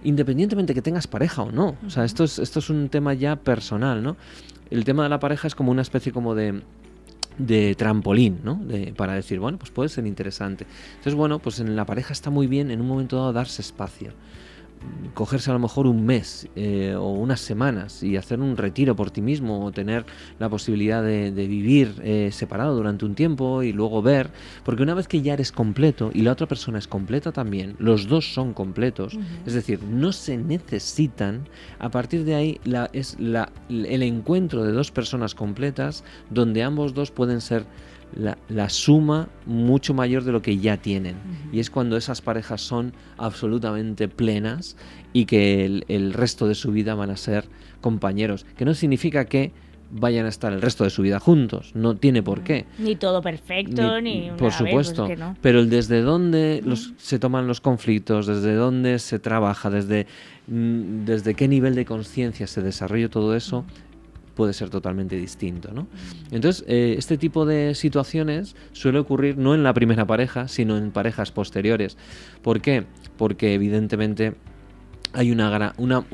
independientemente 0.04 0.74
que 0.74 0.82
tengas 0.82 1.06
pareja 1.06 1.42
o 1.42 1.50
no. 1.50 1.76
O 1.84 1.90
sea, 1.90 2.04
esto 2.04 2.24
es, 2.24 2.38
esto 2.38 2.60
es 2.60 2.70
un 2.70 2.88
tema 2.88 3.14
ya 3.14 3.36
personal, 3.36 4.02
¿no? 4.02 4.16
El 4.70 4.84
tema 4.84 5.02
de 5.02 5.08
la 5.08 5.18
pareja 5.18 5.48
es 5.48 5.54
como 5.54 5.72
una 5.72 5.82
especie 5.82 6.12
como 6.12 6.34
de, 6.34 6.62
de 7.38 7.74
trampolín, 7.74 8.40
¿no? 8.44 8.54
De, 8.54 8.92
para 8.96 9.14
decir, 9.14 9.40
bueno, 9.40 9.58
pues 9.58 9.70
puede 9.70 9.88
ser 9.88 10.06
interesante. 10.06 10.66
Entonces, 10.90 11.14
bueno, 11.14 11.40
pues 11.40 11.58
en 11.58 11.74
la 11.74 11.84
pareja 11.84 12.12
está 12.12 12.30
muy 12.30 12.46
bien 12.46 12.70
en 12.70 12.80
un 12.80 12.86
momento 12.86 13.16
dado 13.16 13.32
darse 13.32 13.62
espacio 13.62 14.12
cogerse 15.14 15.50
a 15.50 15.54
lo 15.54 15.58
mejor 15.58 15.86
un 15.86 16.04
mes 16.04 16.48
eh, 16.56 16.94
o 16.96 17.10
unas 17.10 17.40
semanas 17.40 18.02
y 18.02 18.16
hacer 18.16 18.40
un 18.40 18.56
retiro 18.56 18.94
por 18.94 19.10
ti 19.10 19.20
mismo 19.20 19.64
o 19.64 19.72
tener 19.72 20.04
la 20.38 20.48
posibilidad 20.48 21.02
de, 21.02 21.30
vivir 21.30 21.94
eh, 22.02 22.30
separado 22.32 22.76
durante 22.76 23.04
un 23.04 23.14
tiempo 23.14 23.62
y 23.62 23.72
luego 23.72 24.02
ver, 24.02 24.30
porque 24.64 24.82
una 24.82 24.94
vez 24.94 25.08
que 25.08 25.22
ya 25.22 25.34
eres 25.34 25.52
completo 25.52 26.10
y 26.12 26.22
la 26.22 26.32
otra 26.32 26.46
persona 26.46 26.78
es 26.78 26.86
completa 26.86 27.32
también, 27.32 27.74
los 27.78 28.08
dos 28.08 28.32
son 28.32 28.52
completos, 28.52 29.18
es 29.46 29.54
decir, 29.54 29.82
no 29.82 30.12
se 30.12 30.36
necesitan, 30.36 31.48
a 31.78 31.90
partir 31.90 32.24
de 32.24 32.34
ahí 32.34 32.60
la, 32.64 32.90
es 32.92 33.18
la, 33.18 33.50
el 33.68 34.02
encuentro 34.02 34.64
de 34.64 34.72
dos 34.72 34.90
personas 34.90 35.34
completas 35.34 36.04
donde 36.30 36.62
ambos 36.62 36.94
dos 36.94 37.10
pueden 37.10 37.40
ser 37.40 37.64
la, 38.14 38.68
suma 38.68 39.28
mucho 39.46 39.94
mayor 39.94 40.24
de 40.24 40.32
lo 40.32 40.42
que 40.42 40.58
ya 40.58 40.76
tienen. 40.76 41.16
Y 41.52 41.60
es 41.60 41.70
cuando 41.70 41.96
esas 41.96 42.20
parejas 42.20 42.60
son 42.60 42.92
absolutamente 43.16 44.08
plenas 44.08 44.76
y 45.12 45.24
que 45.26 45.64
el, 45.88 46.12
resto 46.12 46.46
de 46.46 46.54
su 46.54 46.72
vida 46.72 46.94
van 46.94 47.10
a 47.10 47.16
ser 47.16 47.48
compañeros. 47.80 48.46
Que 48.56 48.64
no 48.64 48.74
significa 48.74 49.26
que 49.26 49.52
vayan 49.90 50.26
a 50.26 50.28
estar 50.28 50.52
el 50.52 50.60
resto 50.60 50.84
de 50.84 50.90
su 50.90 51.02
vida 51.02 51.18
juntos. 51.18 51.72
No 51.74 51.96
tiene 51.96 52.22
por 52.22 52.42
qué. 52.42 52.66
Ni 52.78 52.96
todo 52.96 53.22
perfecto, 53.22 54.00
ni... 54.00 54.30
por 54.36 54.52
supuesto. 54.52 55.08
Pero 55.40 55.60
el 55.60 55.70
desde 55.70 56.02
dónde 56.02 56.62
los, 56.64 56.92
se 56.98 57.18
toman 57.18 57.46
los 57.46 57.60
conflictos, 57.60 58.26
desde 58.26 58.54
dónde 58.54 58.98
se 58.98 59.18
trabaja, 59.18 59.70
desde, 59.70 60.06
mm, 60.46 61.04
desde 61.04 61.34
qué 61.34 61.48
nivel 61.48 61.74
de 61.74 61.84
conciencia 61.84 62.46
se 62.46 62.60
desarrolla 62.60 63.08
todo 63.08 63.34
eso, 63.34 63.64
puede 64.38 64.52
ser 64.52 64.70
totalmente 64.70 65.16
distinto. 65.16 65.72
¿no? 65.72 65.88
Entonces, 66.30 66.64
eh, 66.68 66.94
este 66.96 67.18
tipo 67.18 67.44
de 67.44 67.74
situaciones 67.74 68.54
suele 68.70 69.00
ocurrir 69.00 69.36
no 69.36 69.52
en 69.52 69.64
la 69.64 69.74
primera 69.74 70.06
pareja, 70.06 70.46
sino 70.46 70.78
en 70.78 70.92
parejas 70.92 71.32
posteriores. 71.32 71.96
¿Por 72.40 72.60
qué? 72.60 72.84
Porque 73.16 73.54
evidentemente 73.54 74.36
hay 75.12 75.32
una, 75.32 75.74
una 75.78 76.04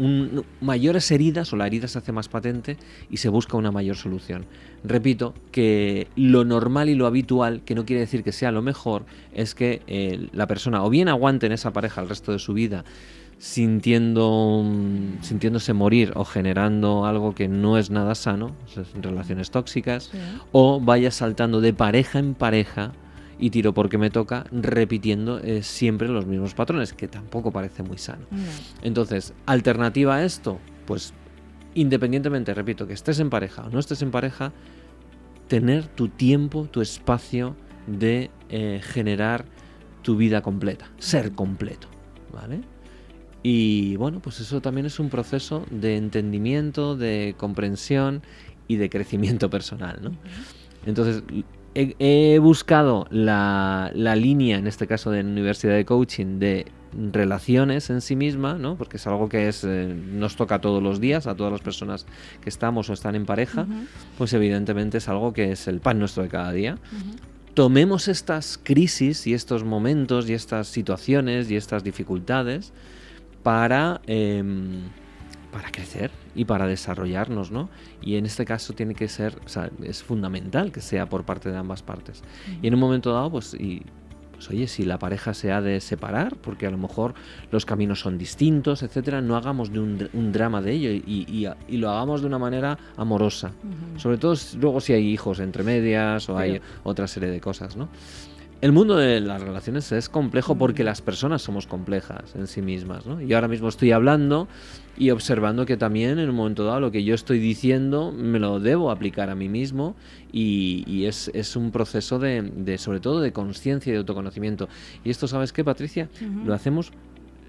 mayores 0.62 1.11
heridas 1.11 1.52
o 1.52 1.57
la 1.57 1.66
herida 1.66 1.87
se 1.87 1.99
hace 1.99 2.12
más 2.12 2.31
patente 2.31 2.78
y 3.11 3.19
se 3.19 3.28
busca 3.28 3.59
una 3.59 3.71
mayor 3.71 3.97
solución. 3.97 4.47
Repito 4.85 5.35
que 5.52 6.07
lo 6.16 6.47
normal 6.47 6.88
y 6.88 6.95
lo 6.95 7.07
habitual, 7.07 7.61
que 7.62 7.75
no 7.75 7.85
quiere 7.85 8.00
decir 8.00 8.25
que 8.25 8.33
sea 8.33 8.52
lo 8.52 8.62
mejor, 8.62 9.04
es 9.35 9.54
que 9.54 9.83
eh, 9.87 10.28
la 10.33 10.47
persona 10.47 10.83
o 10.83 10.88
bien 10.88 11.11
aguante 11.11 11.45
en 11.45 11.52
esa 11.52 11.75
pareja 11.75 12.00
el 12.00 12.09
resto 12.09 12.33
de 12.33 12.38
su 12.38 12.54
vida 12.54 12.87
sintiendo, 13.45 14.65
sintiéndose 15.21 15.75
morir 15.75 16.13
o 16.17 16.25
generando 16.25 17.05
algo 17.05 17.35
que 17.35 17.47
no 17.47 17.77
es 17.77 17.91
nada 17.91 18.15
sano, 18.15 18.57
relaciones 18.95 19.51
tóxicas, 19.51 20.11
o 20.51 20.81
vaya 20.81 21.11
saltando 21.11 21.61
de 21.61 21.75
pareja 21.75 22.19
en 22.19 22.33
pareja 22.33 22.93
y 23.39 23.51
tiro 23.51 23.75
porque 23.75 23.99
me 23.99 24.09
toca, 24.09 24.47
repitiendo 24.51 25.41
eh, 25.41 25.63
siempre 25.63 26.09
los 26.09 26.25
mismos 26.25 26.55
patrones, 26.55 26.95
que 26.95 27.07
tampoco 27.07 27.53
parece 27.53 27.83
muy 27.83 27.99
sano. 27.99 28.25
Entonces, 28.81 29.35
alternativa 29.45 30.17
a 30.17 30.25
esto, 30.25 30.59
pues 30.87 31.13
independientemente, 31.75 32.55
repito, 32.55 32.87
que 32.87 32.95
estés 32.95 33.21
en 33.21 33.29
pareja 33.29 33.65
o 33.65 33.69
no 33.69 33.79
estés 33.79 34.01
en 34.01 34.11
pareja, 34.11 34.55
tener 35.49 35.87
tu 35.89 36.09
tiempo, 36.09 36.67
tu 36.71 36.81
espacio 36.81 37.57
de 37.87 38.31
eh, 38.49 38.81
generar 38.83 39.45
tu 40.01 40.17
vida 40.17 40.41
completa, 40.41 40.91
ser 40.97 41.33
completo, 41.33 41.89
¿vale? 42.33 42.63
Y 43.47 43.97
bueno, 43.97 44.21
pues 44.21 44.41
eso 44.41 44.63
también 44.63 44.87
es 44.87 44.99
un 44.99 45.11
proceso 45.11 45.67
de 45.71 45.99
entendimiento, 45.99 46.97
de 46.97 47.35
comprensión 47.37 48.23
y 48.69 48.77
de 48.77 48.89
crecimiento 48.89 49.51
personal, 49.51 49.99
¿no? 50.03 50.13
Entonces, 50.87 51.23
he, 51.75 52.39
buscado 52.39 53.07
la, 53.11 53.93
línea, 53.95 54.57
en 54.57 54.67
este 54.67 54.87
caso 54.87 55.11
de 55.11 55.21
Universidad 55.21 55.75
de 55.75 55.85
Coaching, 55.85 56.39
de 56.39 56.67
relaciones 57.13 57.91
en 57.91 58.01
sí 58.01 58.17
misma, 58.17 58.55
¿no? 58.55 58.77
Porque 58.77 58.97
es 58.97 59.07
algo 59.07 59.29
que 59.29 59.47
es, 59.49 59.63
eh, 59.63 59.95
nos 59.95 60.37
toca 60.37 60.63
todos 60.63 60.83
los 60.83 60.99
días 60.99 61.27
a 61.27 61.35
todas 61.35 61.53
las 61.53 61.61
personas 61.61 62.07
que 62.41 62.49
estamos 62.49 62.89
o 62.89 62.95
están 62.95 63.15
en 63.15 63.27
pareja, 63.27 63.67
pues 64.17 64.33
evidentemente 64.33 64.97
es 64.97 65.09
algo 65.11 65.35
que 65.35 65.53
es 65.53 65.69
el 65.69 65.81
pan 65.81 65.99
nuestro 65.99 66.23
de 66.23 66.31
cada 66.31 66.51
día. 66.51 66.79
Tomemos 67.53 68.09
estas 68.09 68.59
crisis 68.63 69.27
y 69.27 69.35
estos 69.35 69.65
momentos 69.65 70.31
y 70.31 70.33
estas 70.33 70.69
situaciones 70.69 71.51
y 71.51 71.57
estas 71.57 71.85
dificultades 71.85 72.73
para, 73.45 74.01
em, 74.09 74.81
para 75.53 75.71
crecer 75.71 76.11
y 76.35 76.47
para 76.47 76.67
desarrollarnos, 76.67 77.53
¿no? 77.53 77.69
Y 78.03 78.17
en 78.17 78.27
este 78.27 78.45
caso 78.45 78.73
tiene 78.73 78.97
que 78.97 79.07
ser, 79.07 79.39
o 79.45 79.49
sea, 79.49 79.71
es 79.85 80.03
fundamental 80.03 80.73
que 80.73 80.81
sea 80.81 81.09
por 81.09 81.23
parte 81.23 81.53
de 81.53 81.57
ambas 81.57 81.83
partes. 81.83 82.25
Y 82.61 82.67
en 82.67 82.75
un 82.75 82.81
momento 82.81 83.13
dado, 83.13 83.31
pues, 83.31 83.55
y, 83.55 83.83
pues 84.33 84.51
oye, 84.51 84.67
si 84.67 84.85
la 84.85 84.99
pareja 84.99 85.33
se 85.33 85.53
ha 85.53 85.61
de 85.61 85.81
separar, 85.81 86.37
porque 86.37 86.67
a 86.67 86.71
lo 86.71 86.79
mejor 86.79 87.15
los 87.53 87.65
caminos 87.67 88.01
son 88.01 88.19
distintos, 88.19 88.83
etcétera, 88.83 89.21
no 89.21 89.37
hagamos 89.37 89.73
de 89.73 89.79
un, 89.79 90.33
drama 90.33 90.61
de 90.61 90.73
ello 90.73 90.91
y, 90.91 91.47
y, 91.69 91.77
lo 91.77 91.91
hagamos 91.91 92.23
de 92.23 92.27
una 92.27 92.39
manera 92.39 92.77
amorosa. 92.97 93.53
Sobre 93.97 94.17
todo 94.17 94.35
luego 94.59 94.81
si 94.81 94.95
hay 94.95 95.07
hijos 95.07 95.39
entre 95.39 95.63
medias 95.63 96.29
o 96.29 96.37
hay 96.37 96.61
otra 96.83 97.07
serie 97.07 97.29
de 97.29 97.41
cosas, 97.41 97.77
¿no? 97.77 97.89
El 98.61 98.73
mundo 98.73 98.97
de 98.97 99.21
las 99.21 99.43
relaciones 99.43 99.93
es 99.93 100.09
complejo 100.09 100.57
porque 100.57 100.85
las 100.85 101.03
personas 101.03 101.43
somos 101.43 101.67
complejas 101.67 102.35
en 102.35 102.47
sí 102.47 102.63
mismas, 102.63 103.05
¿no? 103.05 103.21
Y 103.21 103.33
ahora 103.35 103.49
mismo 103.49 103.69
estoy 103.69 103.93
hablando 103.93 104.49
y 104.97 105.11
observando 105.11 105.67
que 105.67 105.77
también 105.77 106.19
en 106.19 106.31
un 106.31 106.37
momento 106.37 106.65
dado 106.65 106.81
lo 106.81 106.91
que 106.91 107.05
yo 107.05 107.15
estoy 107.15 107.39
diciendo 107.41 108.11
me 108.11 108.39
lo 108.39 108.61
debo 108.61 108.91
aplicar 108.91 109.29
a 109.29 109.35
mí 109.35 109.49
mismo 109.49 109.97
y, 110.33 111.05
es, 111.05 111.57
un 111.57 111.73
proceso 111.73 112.19
de, 112.19 112.79
sobre 112.79 113.01
todo 113.01 113.21
de 113.21 113.33
conciencia 113.33 113.91
y 113.91 113.93
de 113.93 113.99
autoconocimiento. 113.99 114.69
Y 115.05 115.11
esto, 115.11 115.29
¿sabes 115.29 115.53
qué, 115.53 115.63
Patricia? 115.63 116.09
Lo 116.45 116.55
hacemos 116.55 116.93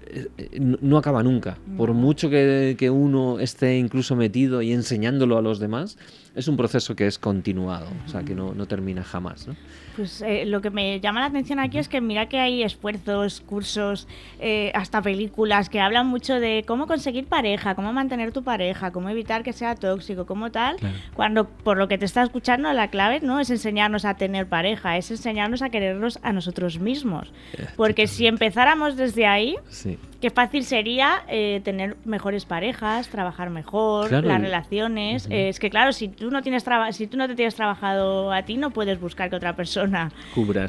eh, 0.08 0.28
eh, 0.38 0.60
no 0.60 0.98
acaba 0.98 1.22
nunca. 1.22 1.58
Por 1.76 1.92
mucho 1.94 2.30
que, 2.30 2.76
que, 2.78 2.90
uno 2.90 3.40
esté 3.40 3.78
incluso 3.78 4.14
metido 4.16 4.62
y 4.62 4.72
enseñándolo 4.72 5.36
a 5.38 5.42
los 5.42 5.58
demás, 5.58 5.98
es 6.34 6.46
un 6.46 6.56
proceso 6.56 6.94
que 6.94 7.06
es 7.06 7.18
continuado, 7.18 7.88
o 8.04 8.08
sea, 8.08 8.22
que 8.22 8.34
no, 8.34 8.54
no 8.54 8.66
termina 8.66 9.02
jamás. 9.02 9.48
¿no? 9.48 9.56
Pues 9.96 10.20
eh, 10.20 10.44
lo 10.46 10.60
que 10.60 10.70
me 10.70 11.00
llama 11.00 11.20
la 11.20 11.26
atención 11.26 11.58
aquí 11.58 11.78
es 11.78 11.88
que 11.88 12.00
mira 12.00 12.26
que 12.28 12.38
hay 12.38 12.62
esfuerzos, 12.62 13.40
cursos, 13.40 14.06
eh, 14.38 14.70
hasta 14.74 15.00
películas 15.00 15.70
que 15.70 15.80
hablan 15.80 16.06
mucho 16.06 16.38
de 16.38 16.64
cómo 16.66 16.86
conseguir 16.86 17.26
pareja, 17.26 17.74
cómo 17.74 17.92
mantener 17.92 18.32
tu 18.32 18.42
pareja, 18.42 18.90
cómo 18.90 19.08
evitar 19.08 19.42
que 19.42 19.52
sea 19.52 19.74
tóxico, 19.74 20.26
cómo 20.26 20.50
tal, 20.50 20.76
cuando 21.14 21.48
por 21.48 21.78
lo 21.78 21.88
que 21.88 21.96
te 21.96 22.04
está 22.04 22.22
escuchando 22.22 22.72
la 22.72 22.88
clave 22.88 23.20
no 23.20 23.40
es 23.40 23.50
enseñarnos 23.50 24.04
a 24.04 24.14
tener 24.14 24.46
pareja, 24.46 24.96
es 24.96 25.10
enseñarnos 25.10 25.62
a 25.62 25.70
querernos 25.70 26.18
a 26.22 26.32
nosotros 26.32 26.78
mismos. 26.78 27.32
Porque 27.76 28.06
si 28.06 28.26
empezáramos 28.26 28.96
desde 28.96 29.26
ahí, 29.26 29.56
qué 30.20 30.30
fácil 30.30 30.64
sería 30.64 31.22
eh, 31.28 31.60
tener 31.64 31.96
mejores 32.04 32.44
parejas, 32.44 33.08
trabajar 33.08 33.50
mejor, 33.50 34.10
las 34.10 34.40
relaciones. 34.40 35.26
Eh, 35.30 35.48
es 35.48 35.58
que 35.58 35.70
claro, 35.70 35.92
si 35.92 36.08
tú 36.08 36.30
no 36.30 36.42
tienes 36.42 36.64
si 36.92 37.06
tú 37.06 37.16
no 37.16 37.28
te 37.28 37.34
tienes 37.34 37.54
trabajado 37.54 38.32
a 38.32 38.42
ti, 38.42 38.56
no 38.56 38.70
puedes 38.70 39.00
buscar 39.00 39.30
que 39.30 39.36
otra 39.36 39.54
persona 39.54 40.10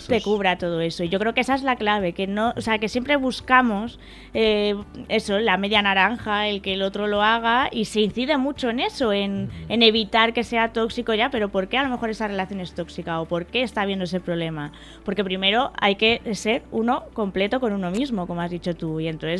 te 0.07 0.21
cubra 0.21 0.57
todo 0.57 0.81
eso. 0.81 1.03
Y 1.03 1.09
yo 1.09 1.19
creo 1.19 1.33
que 1.33 1.41
esa 1.41 1.55
es 1.55 1.63
la 1.63 1.75
clave, 1.75 2.13
que 2.13 2.27
no, 2.27 2.53
o 2.55 2.61
sea, 2.61 2.77
que 2.79 2.89
siempre 2.89 3.15
buscamos 3.15 3.99
eh, 4.33 4.75
eso, 5.09 5.39
la 5.39 5.57
media 5.57 5.81
naranja, 5.81 6.47
el 6.47 6.61
que 6.61 6.73
el 6.73 6.81
otro 6.81 7.07
lo 7.07 7.21
haga, 7.21 7.69
y 7.71 7.85
se 7.85 8.01
incide 8.01 8.37
mucho 8.37 8.69
en 8.69 8.79
eso, 8.79 9.13
en, 9.13 9.49
en 9.69 9.81
evitar 9.81 10.33
que 10.33 10.43
sea 10.43 10.73
tóxico 10.73 11.13
ya, 11.13 11.29
pero 11.29 11.49
¿por 11.49 11.67
qué 11.67 11.77
a 11.77 11.83
lo 11.83 11.89
mejor 11.89 12.09
esa 12.09 12.27
relación 12.27 12.59
es 12.59 12.73
tóxica? 12.73 13.19
¿O 13.21 13.25
por 13.25 13.45
qué 13.45 13.63
está 13.63 13.81
habiendo 13.81 14.05
ese 14.05 14.19
problema? 14.19 14.71
Porque 15.05 15.23
primero 15.23 15.71
hay 15.79 15.95
que 15.95 16.21
ser 16.33 16.63
uno 16.71 17.05
completo 17.13 17.59
con 17.59 17.73
uno 17.73 17.91
mismo, 17.91 18.27
como 18.27 18.41
has 18.41 18.51
dicho 18.51 18.75
tú, 18.75 18.99
y 18.99 19.07
entonces 19.07 19.36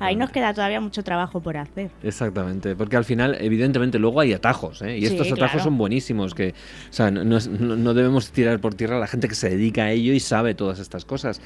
ahí 0.00 0.16
nos 0.16 0.30
queda 0.30 0.52
todavía 0.54 0.80
mucho 0.80 1.02
trabajo 1.02 1.40
por 1.40 1.56
hacer. 1.56 1.90
Exactamente, 2.02 2.74
porque 2.76 2.96
al 2.96 3.04
final, 3.04 3.36
evidentemente, 3.40 3.98
luego 3.98 4.20
hay 4.20 4.32
atajos, 4.32 4.82
¿eh? 4.82 4.98
y 4.98 5.06
estos 5.06 5.30
atajos 5.32 5.62
son 5.62 5.78
buenísimos, 5.78 6.34
que 6.34 6.54
o 6.90 6.92
sea, 6.92 7.10
no, 7.10 7.24
no, 7.24 7.94
debemos 7.94 8.30
tirar 8.30 8.60
por 8.60 8.74
tierra 8.74 8.96
a 8.96 9.00
la 9.00 9.06
gente 9.06 9.28
que 9.28 9.34
se 9.34 9.50
dedica 9.50 9.84
a 9.84 9.90
ello 9.90 10.12
y 10.12 10.20
sabe 10.20 10.54
todas 10.54 10.78
estas 10.78 11.04
cosas. 11.04 11.40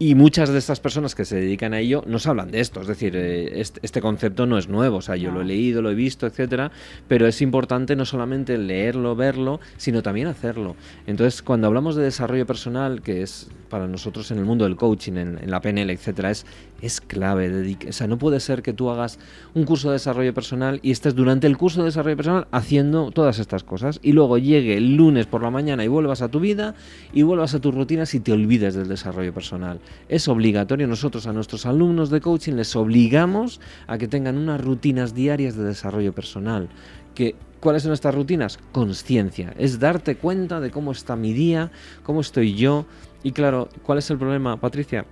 Y 0.00 0.14
muchas 0.14 0.48
de 0.50 0.58
estas 0.58 0.78
personas 0.78 1.16
que 1.16 1.24
se 1.24 1.34
dedican 1.34 1.74
a 1.74 1.80
ello 1.80 2.04
nos 2.06 2.28
hablan 2.28 2.52
de 2.52 2.60
esto. 2.60 2.80
Es 2.80 2.86
decir, 2.86 3.16
eh, 3.16 3.60
este, 3.60 4.00
concepto 4.00 4.46
no 4.46 4.56
es 4.56 4.68
nuevo. 4.68 4.98
O 4.98 5.02
sea, 5.02 5.16
yo 5.16 5.32
lo 5.32 5.40
he 5.40 5.44
leído, 5.44 5.82
lo 5.82 5.90
he 5.90 5.96
visto, 5.96 6.24
etcétera. 6.24 6.70
Pero 7.08 7.26
es 7.26 7.42
importante 7.42 7.96
no 7.96 8.04
solamente 8.04 8.56
leerlo, 8.58 9.16
verlo, 9.16 9.58
sino 9.76 10.00
también 10.00 10.28
hacerlo. 10.28 10.76
Entonces, 11.08 11.42
cuando 11.42 11.66
hablamos 11.66 11.96
de 11.96 12.04
desarrollo 12.04 12.46
personal, 12.46 13.02
que 13.02 13.22
es 13.22 13.48
para 13.68 13.88
nosotros 13.88 14.30
en 14.30 14.38
el 14.38 14.44
mundo 14.44 14.64
del 14.64 14.76
coaching, 14.76 15.14
en, 15.14 15.50
la 15.50 15.60
PNL, 15.60 15.90
etcétera, 15.90 16.30
es, 16.30 16.46
es 16.80 17.00
clave. 17.00 17.76
O 17.88 17.92
sea, 17.92 18.06
no 18.06 18.18
puede 18.18 18.40
ser 18.40 18.62
que 18.62 18.72
tú 18.72 18.90
hagas 18.90 19.18
un 19.54 19.64
curso 19.64 19.88
de 19.88 19.94
desarrollo 19.94 20.32
personal 20.34 20.80
y 20.82 20.90
estés 20.90 21.14
durante 21.14 21.46
el 21.46 21.56
curso 21.56 21.80
de 21.80 21.86
desarrollo 21.86 22.16
personal 22.16 22.46
haciendo 22.52 23.10
todas 23.10 23.38
estas 23.38 23.64
cosas. 23.64 24.00
Y 24.02 24.12
luego 24.12 24.38
llegue 24.38 24.76
el 24.76 24.96
lunes 24.96 25.26
por 25.26 25.42
la 25.42 25.50
mañana 25.50 25.84
y 25.84 25.88
vuelvas 25.88 26.22
a 26.22 26.28
tu 26.28 26.40
vida 26.40 26.74
y 27.12 27.22
vuelvas 27.22 27.54
a 27.54 27.60
tus 27.60 27.74
rutinas 27.74 28.14
y 28.14 28.20
te 28.20 28.32
olvides 28.32 28.74
del 28.74 28.88
desarrollo 28.88 29.32
personal 29.34 29.80
es 30.08 30.28
obligatorio. 30.28 30.86
Nosotros 30.86 31.26
a 31.26 31.32
nuestros 31.32 31.66
alumnos 31.66 32.10
de 32.10 32.20
coaching 32.20 32.54
les 32.54 32.74
obligamos 32.76 33.60
a 33.86 33.98
que 33.98 34.08
tengan 34.08 34.36
unas 34.36 34.60
rutinas 34.60 35.14
diarias 35.14 35.56
de 35.56 35.64
desarrollo 35.64 36.12
personal. 36.12 36.68
Que, 37.14 37.34
¿Cuáles 37.60 37.82
son 37.82 37.92
estas 37.92 38.14
rutinas? 38.14 38.58
Conciencia. 38.72 39.52
Es 39.58 39.80
darte 39.80 40.16
cuenta 40.16 40.60
de 40.60 40.70
cómo 40.70 40.92
está 40.92 41.16
mi 41.16 41.32
día, 41.32 41.70
cómo 42.02 42.20
estoy 42.20 42.54
yo. 42.54 42.86
Y 43.22 43.32
claro, 43.32 43.68
¿cuál 43.82 43.98
es 43.98 44.10
el 44.10 44.18
problema, 44.18 44.58
Patricia? 44.58 45.04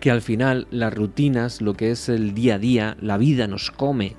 Que 0.00 0.10
al 0.10 0.22
final 0.22 0.66
las 0.70 0.92
rutinas, 0.92 1.60
lo 1.60 1.74
que 1.74 1.90
es 1.90 2.08
el 2.08 2.34
día 2.34 2.54
a 2.54 2.58
día, 2.58 2.96
la 3.00 3.18
vida 3.18 3.46
nos 3.46 3.70
come. 3.70 4.16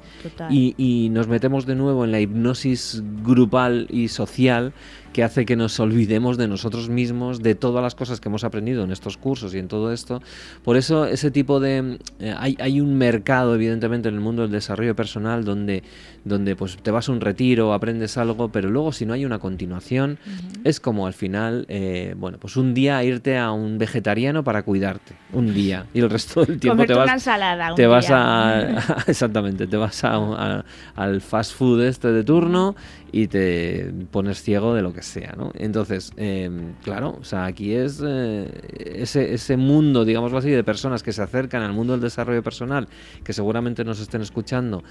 Y, 0.49 0.75
y, 0.77 1.09
nos 1.09 1.27
metemos 1.27 1.65
de 1.65 1.75
nuevo 1.75 2.05
en 2.05 2.11
la 2.11 2.19
hipnosis 2.19 3.03
grupal 3.23 3.87
y 3.89 4.07
social 4.07 4.73
que 5.13 5.23
hace 5.23 5.45
que 5.45 5.55
nos 5.55 5.79
olvidemos 5.79 6.37
de 6.37 6.47
nosotros 6.47 6.89
mismos, 6.89 7.41
de 7.41 7.55
todas 7.55 7.83
las 7.83 7.95
cosas 7.95 8.19
que 8.19 8.29
hemos 8.29 8.43
aprendido 8.43 8.83
en 8.83 8.91
estos 8.91 9.17
cursos 9.17 9.53
y 9.53 9.59
en 9.59 9.67
todo 9.67 9.91
esto. 9.91 10.21
Por 10.63 10.77
eso 10.77 11.05
ese 11.05 11.31
tipo 11.31 11.59
de... 11.59 11.99
Eh, 12.19 12.33
hay, 12.37 12.57
hay, 12.59 12.81
un 12.81 12.95
mercado, 12.97 13.55
evidentemente, 13.55 14.09
en 14.09 14.15
el 14.15 14.21
mundo 14.21 14.43
del 14.43 14.51
desarrollo 14.51 14.95
personal 14.95 15.43
donde, 15.43 15.83
donde 16.23 16.55
pues, 16.55 16.77
te 16.77 16.91
vas 16.91 17.09
a 17.09 17.11
un 17.11 17.21
retiro, 17.21 17.73
aprendes 17.73 18.17
algo, 18.17 18.49
pero 18.49 18.69
luego 18.69 18.91
si 18.91 19.05
no 19.05 19.13
hay 19.13 19.25
una 19.25 19.39
continuación, 19.39 20.17
es 20.63 20.79
como 20.79 21.07
al 21.07 21.13
final, 21.13 21.65
eh, 21.67 22.15
bueno, 22.17 22.37
pues 22.39 22.55
un 22.57 22.73
día 22.73 23.03
irte 23.03 23.37
a 23.37 23.51
un 23.51 23.77
vegetariano 23.77 24.43
para 24.43 24.63
cuidarte, 24.63 25.15
un 25.33 25.53
día, 25.53 25.87
y 25.93 25.99
el 25.99 26.09
resto 26.09 26.45
del 26.45 26.59
tiempo 26.59 26.85
te 26.85 26.93
vas... 26.93 27.05
Una 27.05 27.13
ensalada, 27.13 27.73
te 27.75 27.87
vas 27.87 28.07
a... 28.09 29.03
exactamente, 29.07 29.67
te 29.67 29.77
vas 29.77 30.03
a, 30.03 30.63
al 30.95 31.21
fast 31.21 31.53
food 31.53 31.83
este 31.83 32.11
de 32.11 32.23
turno 32.23 32.75
y 33.11 33.27
te 33.27 33.91
pones 34.11 34.41
ciego 34.41 34.73
de 34.73 34.81
lo 34.81 34.93
que 34.93 35.00
sea, 35.01 35.33
¿no? 35.37 35.51
Entonces, 35.55 36.11
em, 36.17 36.73
claro, 36.83 37.17
o 37.19 37.23
sea, 37.23 37.45
aquí 37.45 37.73
es 37.73 38.01
eh, 38.05 38.49
ese, 38.95 39.33
ese 39.33 39.57
mundo, 39.57 40.05
digámoslo 40.05 40.37
así, 40.37 40.49
de 40.49 40.63
personas 40.63 41.03
que 41.03 41.13
se 41.13 41.21
acercan 41.21 41.61
al 41.63 41.73
mundo 41.73 41.93
del 41.93 42.01
desarrollo 42.01 42.43
personal, 42.43 42.87
que 43.23 43.33
seguramente 43.33 43.83
nos 43.83 43.99
estén 43.99 44.21
escuchando 44.21 44.83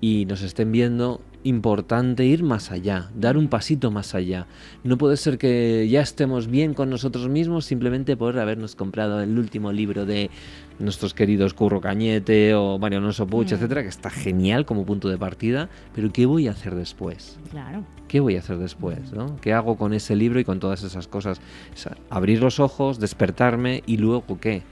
y 0.00 0.26
nos 0.26 0.42
estén 0.42 0.70
viendo, 0.72 1.20
importante 1.48 2.24
ir 2.24 2.42
más 2.42 2.70
allá, 2.70 3.10
dar 3.14 3.36
un 3.36 3.48
pasito 3.48 3.90
más 3.90 4.14
allá. 4.14 4.46
No 4.84 4.98
puede 4.98 5.16
ser 5.16 5.38
que 5.38 5.88
ya 5.88 6.00
estemos 6.00 6.46
bien 6.46 6.74
con 6.74 6.90
nosotros 6.90 7.28
mismos 7.28 7.64
simplemente 7.64 8.16
por 8.16 8.38
habernos 8.38 8.76
comprado 8.76 9.20
el 9.22 9.38
último 9.38 9.72
libro 9.72 10.06
de 10.06 10.30
nuestros 10.78 11.14
queridos 11.14 11.54
Curro 11.54 11.80
Cañete 11.80 12.54
o 12.54 12.78
Mario 12.78 12.98
Alonso 12.98 13.26
Puch, 13.26 13.50
mm. 13.50 13.54
etcétera, 13.54 13.82
que 13.82 13.88
está 13.88 14.10
genial 14.10 14.64
como 14.64 14.84
punto 14.84 15.08
de 15.08 15.18
partida, 15.18 15.68
pero 15.94 16.12
¿qué 16.12 16.26
voy 16.26 16.48
a 16.48 16.52
hacer 16.52 16.74
después? 16.74 17.38
Claro. 17.50 17.84
¿Qué 18.06 18.20
voy 18.20 18.36
a 18.36 18.40
hacer 18.40 18.58
después? 18.58 19.12
¿no? 19.12 19.36
¿Qué 19.40 19.52
hago 19.52 19.76
con 19.76 19.92
ese 19.92 20.14
libro 20.16 20.38
y 20.40 20.44
con 20.44 20.60
todas 20.60 20.82
esas 20.82 21.08
cosas? 21.08 21.40
abrir 22.10 22.40
los 22.40 22.60
ojos, 22.60 23.00
despertarme 23.00 23.82
y 23.86 23.96
luego 23.96 24.38
qué. 24.40 24.62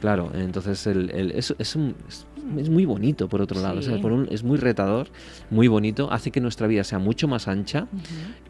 Claro, 0.00 0.30
entonces 0.34 0.86
el, 0.86 1.10
es, 1.34 1.54
es, 1.58 1.76
muy 1.76 2.84
bonito 2.84 3.28
por 3.28 3.40
otro 3.40 3.60
lado, 3.60 3.80
es 3.80 4.42
muy 4.44 4.58
retador, 4.58 5.08
muy 5.50 5.68
bonito, 5.68 6.12
hace 6.12 6.30
que 6.30 6.40
nuestra 6.40 6.66
vida 6.66 6.84
sea 6.84 6.98
mucho 6.98 7.28
más 7.28 7.48
ancha 7.48 7.86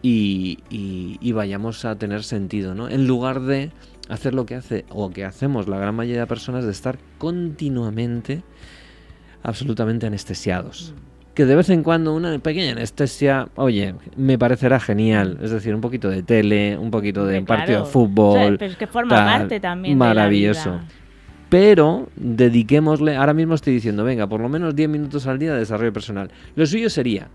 y, 0.02 0.58
y, 0.68 1.32
vayamos 1.32 1.84
a 1.84 1.96
tener 1.96 2.24
sentido, 2.24 2.74
¿no? 2.74 2.88
En 2.88 3.06
lugar 3.06 3.42
de 3.42 3.70
hacer 4.08 4.34
lo 4.34 4.44
que 4.44 4.56
hace 4.56 4.84
o 4.90 5.10
que 5.10 5.24
hacemos 5.24 5.68
la 5.68 5.78
gran 5.78 5.94
mayoría 5.94 6.22
de 6.22 6.26
personas 6.26 6.64
de 6.64 6.72
estar 6.72 6.98
continuamente 7.18 8.42
absolutamente 9.42 10.06
anestesiados. 10.06 10.94
Mm. 10.94 11.06
Que 11.34 11.44
de 11.44 11.54
vez 11.54 11.68
en 11.68 11.82
cuando 11.82 12.14
una 12.14 12.38
pequeña 12.38 12.72
anestesia, 12.72 13.48
oye, 13.56 13.94
me 14.16 14.38
parecerá 14.38 14.80
genial. 14.80 15.38
Es 15.42 15.50
decir, 15.50 15.74
un 15.74 15.82
poquito 15.82 16.08
de 16.08 16.22
tele, 16.22 16.78
un 16.78 16.90
poquito 16.90 17.26
de 17.26 17.40
un 17.40 17.44
partido 17.44 17.84
de 17.84 17.90
fútbol. 17.90 18.56
pero 18.58 18.72
es 18.72 18.78
que 18.78 18.86
forma 18.86 19.16
parte 19.16 19.60
también. 19.60 19.98
Maravilloso. 19.98 20.70
De 20.70 20.76
la 20.76 20.82
vida. 20.82 21.05
Pero 21.48 22.08
dediquémosle, 22.16 23.16
ahora 23.16 23.34
mismo 23.34 23.54
estoy 23.54 23.74
diciendo, 23.74 24.02
venga, 24.04 24.26
por 24.26 24.40
lo 24.40 24.48
menos 24.48 24.74
10 24.74 24.88
minutos 24.88 25.26
al 25.26 25.38
día 25.38 25.52
de 25.52 25.60
desarrollo 25.60 25.92
personal. 25.92 26.30
Lo 26.56 26.66
suyo 26.66 26.90
sería 26.90 27.28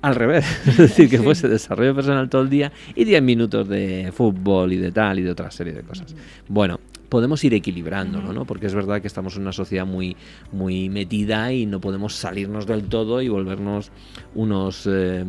al 0.00 0.14
revés, 0.14 0.46
es 0.66 0.76
decir, 0.76 1.10
que 1.10 1.18
fuese 1.18 1.48
desarrollo 1.48 1.94
personal 1.94 2.28
todo 2.28 2.42
el 2.42 2.50
día 2.50 2.72
y 2.94 3.04
10 3.04 3.22
minutos 3.22 3.68
de 3.68 4.10
fútbol 4.14 4.72
y 4.72 4.76
de 4.76 4.92
tal 4.92 5.18
y 5.18 5.22
de 5.22 5.30
otra 5.30 5.50
serie 5.50 5.74
de 5.74 5.82
cosas. 5.82 6.14
Bueno, 6.48 6.80
podemos 7.08 7.42
ir 7.44 7.54
equilibrándolo, 7.54 8.32
¿no? 8.32 8.44
Porque 8.44 8.66
es 8.66 8.74
verdad 8.74 9.00
que 9.00 9.08
estamos 9.08 9.36
en 9.36 9.42
una 9.42 9.52
sociedad 9.52 9.86
muy, 9.86 10.16
muy 10.52 10.88
metida 10.88 11.52
y 11.52 11.66
no 11.66 11.80
podemos 11.80 12.14
salirnos 12.14 12.66
del 12.66 12.84
todo 12.84 13.20
y 13.20 13.28
volvernos 13.28 13.90
unos... 14.34 14.88
Eh, 14.90 15.24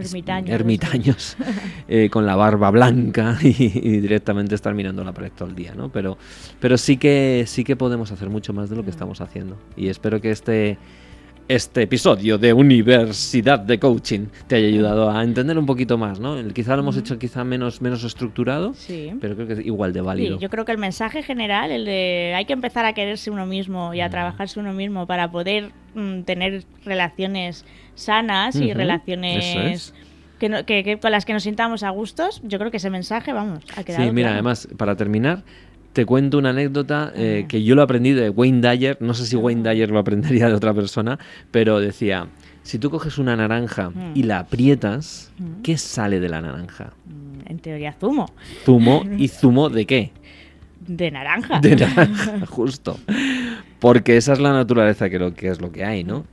ermitaños, 0.00 0.50
ermitaños 0.50 1.36
eh, 1.88 2.08
con 2.10 2.26
la 2.26 2.36
barba 2.36 2.70
blanca 2.70 3.38
y, 3.42 3.50
directamente 4.00 4.54
estar 4.54 4.74
mirando 4.74 5.04
la 5.04 5.12
pared 5.12 5.32
todo 5.36 5.48
el 5.48 5.54
día, 5.54 5.74
¿no? 5.74 5.90
Pero, 5.90 6.18
pero 6.60 6.78
sí 6.78 6.96
que 6.96 7.44
sí 7.46 7.64
que 7.64 7.76
podemos 7.76 8.12
hacer 8.12 8.30
mucho 8.30 8.52
más 8.52 8.70
de 8.70 8.76
lo 8.76 8.84
que 8.84 8.90
estamos 8.90 9.20
haciendo. 9.20 9.56
Y 9.76 9.88
espero 9.88 10.20
que 10.20 10.30
este 10.30 10.78
este 11.48 11.82
episodio 11.82 12.36
de 12.36 12.52
Universidad 12.52 13.58
de 13.58 13.78
Coaching 13.78 14.26
te 14.46 14.56
haya 14.56 14.68
ayudado 14.68 15.10
a 15.10 15.24
entender 15.24 15.58
un 15.58 15.64
poquito 15.64 15.96
más, 15.96 16.20
¿no? 16.20 16.36
Quizá 16.52 16.76
lo 16.76 16.82
hemos 16.82 16.98
hecho 16.98 17.18
quizá 17.18 17.42
menos, 17.42 17.80
menos 17.80 18.04
estructurado, 18.04 18.74
pero 19.20 19.34
creo 19.34 19.46
que 19.46 19.52
es 19.54 19.66
igual 19.66 19.94
de 19.94 20.02
válido. 20.02 20.36
Sí, 20.36 20.42
yo 20.42 20.50
creo 20.50 20.66
que 20.66 20.72
el 20.72 20.78
mensaje 20.78 21.22
general, 21.22 21.70
el 21.70 21.86
de 21.86 22.34
hay 22.36 22.44
que 22.44 22.52
empezar 22.52 22.84
a 22.84 22.92
quererse 22.92 23.30
uno 23.30 23.46
mismo 23.46 23.94
y 23.94 24.02
a 24.02 24.10
trabajarse 24.10 24.60
uno 24.60 24.74
mismo 24.74 25.06
para 25.06 25.30
poder 25.30 25.70
mm, 25.94 26.22
tener 26.22 26.64
relaciones 26.84 27.64
sanas 27.94 28.56
y 28.56 28.72
relaciones... 28.74 29.94
Que, 30.38 31.00
con 31.02 31.10
las 31.10 31.24
que 31.24 31.32
nos 31.32 31.42
sintamos 31.42 31.82
a 31.82 31.90
gustos, 31.90 32.40
yo 32.44 32.60
creo 32.60 32.70
que 32.70 32.76
ese 32.76 32.90
mensaje, 32.90 33.32
vamos, 33.32 33.64
ha 33.76 33.82
quedado. 33.82 34.04
Sí, 34.04 34.12
mira, 34.12 34.34
además, 34.34 34.68
para 34.76 34.94
terminar, 34.94 35.42
te 35.98 36.06
cuento 36.06 36.38
una 36.38 36.50
anécdota 36.50 37.12
eh, 37.16 37.46
que 37.48 37.64
yo 37.64 37.74
lo 37.74 37.82
aprendí 37.82 38.12
de 38.12 38.30
Wayne 38.30 38.60
Dyer, 38.60 38.98
no 39.00 39.14
sé 39.14 39.26
si 39.26 39.34
Wayne 39.34 39.68
Dyer 39.68 39.90
lo 39.90 39.98
aprendería 39.98 40.46
de 40.46 40.54
otra 40.54 40.72
persona, 40.72 41.18
pero 41.50 41.80
decía, 41.80 42.28
si 42.62 42.78
tú 42.78 42.88
coges 42.88 43.18
una 43.18 43.34
naranja 43.34 43.90
mm. 43.90 44.12
y 44.14 44.22
la 44.22 44.38
aprietas, 44.38 45.32
mm. 45.38 45.62
¿qué 45.62 45.76
sale 45.76 46.20
de 46.20 46.28
la 46.28 46.40
naranja? 46.40 46.92
Mm, 47.04 47.50
en 47.50 47.58
teoría 47.58 47.96
zumo. 47.98 48.30
Zumo, 48.64 49.02
¿y 49.18 49.26
zumo 49.26 49.70
de 49.70 49.86
qué? 49.86 50.12
De 50.86 51.10
naranja. 51.10 51.58
De 51.58 51.74
naranja, 51.74 52.46
justo. 52.46 52.96
Porque 53.80 54.16
esa 54.16 54.34
es 54.34 54.38
la 54.38 54.52
naturaleza 54.52 55.10
que, 55.10 55.18
lo, 55.18 55.34
que 55.34 55.48
es 55.48 55.60
lo 55.60 55.72
que 55.72 55.84
hay, 55.84 56.04
¿no? 56.04 56.24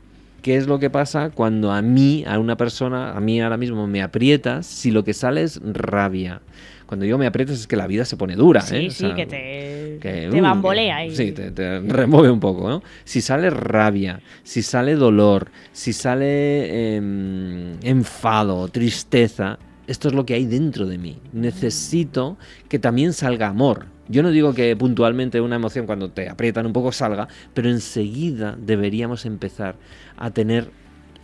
¿Qué 0.43 0.57
es 0.57 0.67
lo 0.67 0.77
que 0.77 0.91
pasa 0.91 1.31
cuando 1.31 1.71
a 1.71 1.81
mí, 1.81 2.23
a 2.27 2.37
una 2.37 2.55
persona, 2.55 3.13
a 3.13 3.19
mí 3.19 3.41
ahora 3.41 3.57
mismo 3.57 3.87
me 3.87 4.03
aprietas 4.03 4.67
si 4.67 4.91
lo 4.91 5.03
que 5.03 5.15
sale 5.15 5.41
es 5.41 5.59
rabia? 5.63 6.41
Cuando 6.85 7.05
yo 7.05 7.17
me 7.17 7.25
aprietas 7.25 7.59
es 7.59 7.67
que 7.67 7.75
la 7.75 7.87
vida 7.87 8.05
se 8.05 8.15
pone 8.15 8.35
dura, 8.35 8.61
sí, 8.61 8.75
¿eh? 8.75 8.91
Sí, 8.91 9.11
que 9.15 9.25
te, 9.25 9.97
te 9.99 10.29
uh, 10.29 10.41
bambolea. 10.41 11.05
Y... 11.05 11.15
Sí, 11.15 11.31
te, 11.31 11.79
remueve 11.79 12.29
un 12.29 12.39
poco, 12.39 12.69
¿no? 12.69 12.83
Si 13.03 13.21
sale 13.21 13.49
rabia, 13.49 14.21
si 14.43 14.61
sale 14.61 14.95
dolor, 14.95 15.49
si 15.71 15.93
sale 15.93 16.95
em, 16.95 17.73
enfado, 17.81 18.67
tristeza, 18.67 19.57
esto 19.87 20.07
es 20.07 20.13
lo 20.13 20.25
que 20.25 20.35
hay 20.35 20.45
dentro 20.45 20.85
de 20.85 20.97
mí. 20.97 21.17
Necesito 21.33 22.37
que 22.69 22.79
también 22.79 23.13
salga 23.13 23.47
amor 23.47 23.87
Yo 24.07 24.23
no 24.23 24.29
digo 24.29 24.53
que 24.53 24.75
puntualmente 24.75 25.41
una 25.41 25.55
emoción 25.55 25.85
cuando 25.87 26.09
te 26.09 26.29
aprietan 26.29 26.67
un 26.67 26.73
poco 26.73 26.91
salga, 26.91 27.27
pero 27.53 27.69
enseguida 27.69 28.55
deberíamos 28.59 29.25
empezar 29.25 29.75
a 30.17 30.29
tener 30.29 30.69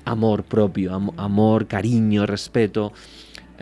amor 0.05 0.43
propio, 0.43 0.95
amor, 1.17 1.67
cariño, 1.67 2.25
respeto, 2.25 2.93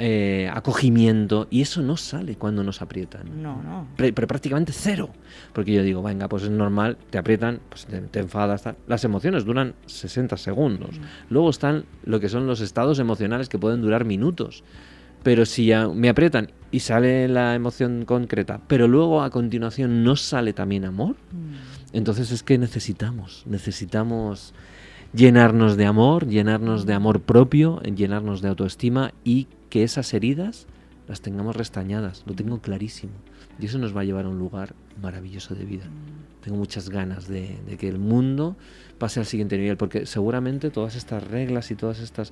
eh, 0.02 0.50
acogimiento, 0.54 1.48
y 1.52 1.62
eso 1.62 1.82
no 1.82 1.98
sale 1.98 2.36
cuando 2.36 2.64
nos 2.64 2.82
aprietan. 2.82 3.44
No, 3.44 3.62
no. 3.62 3.86
Pero, 3.98 4.28
prácticamente 4.28 4.72
cero. 4.72 5.10
Porque 5.52 5.74
yo 5.74 5.84
digo, 5.84 6.02
venga, 6.02 6.30
pues 6.30 6.44
es 6.44 6.50
normal, 6.50 6.98
te 7.10 7.18
aprietan, 7.18 7.60
pues 7.68 7.86
te, 7.86 8.20
enfadas. 8.20 8.64
Las 8.88 9.04
emociones 9.04 9.44
duran 9.44 9.76
60 9.88 10.38
segundos. 10.38 10.98
Mm. 10.98 11.04
Luego 11.34 11.50
están 11.50 11.84
lo 12.06 12.22
que 12.22 12.30
son 12.30 12.48
los 12.48 12.62
estados 12.62 13.00
emocionales 13.00 13.50
que 13.50 13.60
pueden 13.60 13.82
durar 13.82 14.06
minutos. 14.06 14.64
Pero 15.22 15.46
si 15.46 15.66
ya 15.66 15.90
me 15.90 16.08
aprietan 16.08 16.50
y 16.72 16.80
sale 16.80 17.28
la 17.28 17.54
emoción 17.54 18.06
concreta, 18.06 18.62
pero 18.68 18.88
luego 18.88 19.22
a 19.22 19.30
continuación 19.30 20.06
no 20.06 20.16
sale 20.16 20.54
también 20.54 20.86
amor, 20.86 21.18
mm. 21.32 21.92
entonces 21.92 22.32
es 22.32 22.42
que 22.42 22.58
necesitamos, 22.58 23.44
necesitamos 23.48 24.54
llenarnos 25.13 25.78
de 25.78 25.86
amor, 25.86 26.28
llenarnos 26.28 26.86
de 26.86 26.93
amor 26.93 27.22
propio, 27.22 27.82
llenarnos 27.82 28.41
de 28.41 28.50
autoestima 28.50 29.13
y 29.24 29.48
que 29.69 29.84
esas 29.84 30.13
heridas 30.13 30.67
las 31.08 31.22
tengamos 31.22 31.56
restañadas, 31.56 32.24
lo 32.28 32.36
tengo 32.36 32.60
clarísimo. 32.60 33.13
Y 33.60 33.65
eso 33.65 33.78
nos 33.78 33.95
va 33.95 34.02
a 34.02 34.04
llevar 34.04 34.26
a 34.26 34.30
un 34.30 34.39
lugar 34.39 34.74
maravilloso 35.02 35.56
de 35.56 35.65
vida. 35.65 35.86
Tengo 36.41 36.58
muchas 36.58 36.89
ganas 36.89 37.28
de, 37.28 37.58
que 37.78 37.89
el 37.89 38.00
mundo 38.00 38.56
pase 38.98 39.19
al 39.19 39.26
siguiente 39.26 39.58
nivel, 39.58 39.76
porque 39.76 40.06
seguramente 40.06 40.69
todas 40.69 40.95
estas 40.95 41.28
reglas 41.28 41.72
y 41.72 41.76
todas 41.76 42.00
estas 42.00 42.32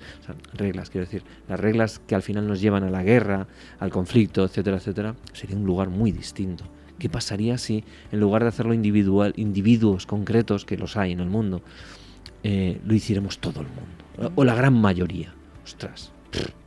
reglas, 0.53 0.89
quiero 0.89 1.05
decir, 1.05 1.23
las 1.49 1.59
reglas 1.59 1.99
que 1.99 2.15
al 2.15 2.21
final 2.21 2.47
nos 2.47 2.61
llevan 2.61 2.83
a 2.83 2.89
la 2.89 3.03
guerra, 3.03 3.47
al 3.79 3.89
conflicto, 3.89 4.45
etcétera, 4.45 4.77
etcétera, 4.77 5.15
sería 5.33 5.57
un 5.57 5.65
lugar 5.65 5.89
muy 5.89 6.11
distinto. 6.11 6.63
¿Qué 6.99 7.09
pasaría 7.09 7.57
si 7.57 7.83
en 8.11 8.19
lugar 8.19 8.43
de 8.43 8.49
hacerlo 8.49 8.73
individual, 8.73 9.33
individuos 9.35 10.05
concretos, 10.05 10.65
que 10.65 10.77
los 10.77 10.97
hay 10.97 11.11
en 11.11 11.19
el 11.19 11.29
mundo, 11.29 11.61
eh, 12.43 12.79
lo 12.85 12.93
hiciéramos 12.93 13.39
todo 13.39 13.61
el 13.61 13.67
mundo? 13.67 14.33
O 14.35 14.43
la 14.43 14.55
gran 14.55 14.73
mayoría. 14.73 15.33
Ostras, 15.63 16.11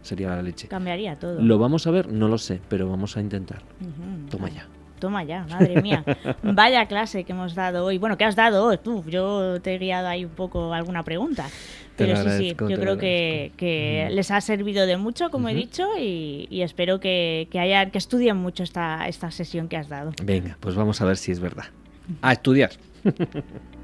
sería 0.03 0.29
la 0.29 0.43
leche. 0.43 0.69
Cambiaría 0.69 1.17
todo. 1.17 1.41
¿Lo 1.41 1.59
vamos 1.59 1.87
a 1.87 1.91
ver? 1.91 2.13
No 2.13 2.29
lo 2.29 2.39
sé, 2.39 2.61
pero 2.69 2.89
vamos 2.89 3.17
a 3.17 3.21
intentar. 3.21 3.63
Toma 4.31 4.49
ya. 4.49 4.67
Toma 4.99 5.25
ya, 5.25 5.47
madre 5.49 5.81
mía. 5.81 6.05
Vaya 6.43 6.85
clase 6.87 7.25
que 7.25 7.33
hemos 7.33 7.55
dado 7.55 7.87
hoy. 7.87 7.97
Bueno, 7.97 8.19
¿qué 8.19 8.25
has 8.25 8.37
dado 8.37 8.67
hoy? 8.67 8.77
Tú, 8.77 9.03
yo 9.09 9.61
te 9.63 9.75
he 9.75 9.79
guiado 9.79 10.07
ahí 10.09 10.27
un 10.27 10.31
poco 10.31 10.75
alguna 10.75 11.03
pregunta. 11.03 11.49
Pero 11.97 12.17
sí, 12.17 12.31
sí, 12.39 12.57
yo 12.69 12.79
creo 12.79 12.99
que, 12.99 14.09
les 14.11 14.31
ha 14.31 14.41
servido 14.41 14.87
de 14.87 14.97
mucho, 14.97 15.31
como 15.31 15.49
he 15.49 15.55
dicho, 15.55 15.89
y, 15.99 16.63
espero 16.63 17.01
que, 17.01 17.49
que, 17.51 17.89
que 17.91 17.99
estudien 17.99 18.37
mucho 18.37 18.63
esta, 18.63 19.09
esta 19.09 19.31
sesión 19.31 19.69
que 19.69 19.77
has 19.77 19.89
dado. 19.89 20.13
Venga, 20.23 20.57
pues 20.61 20.75
vamos 20.75 21.01
a 21.01 21.07
ver 21.07 21.17
si 21.17 21.33
es 21.33 21.41
verdad. 21.41 21.67
A 22.23 22.33
estudiar. 22.33 22.71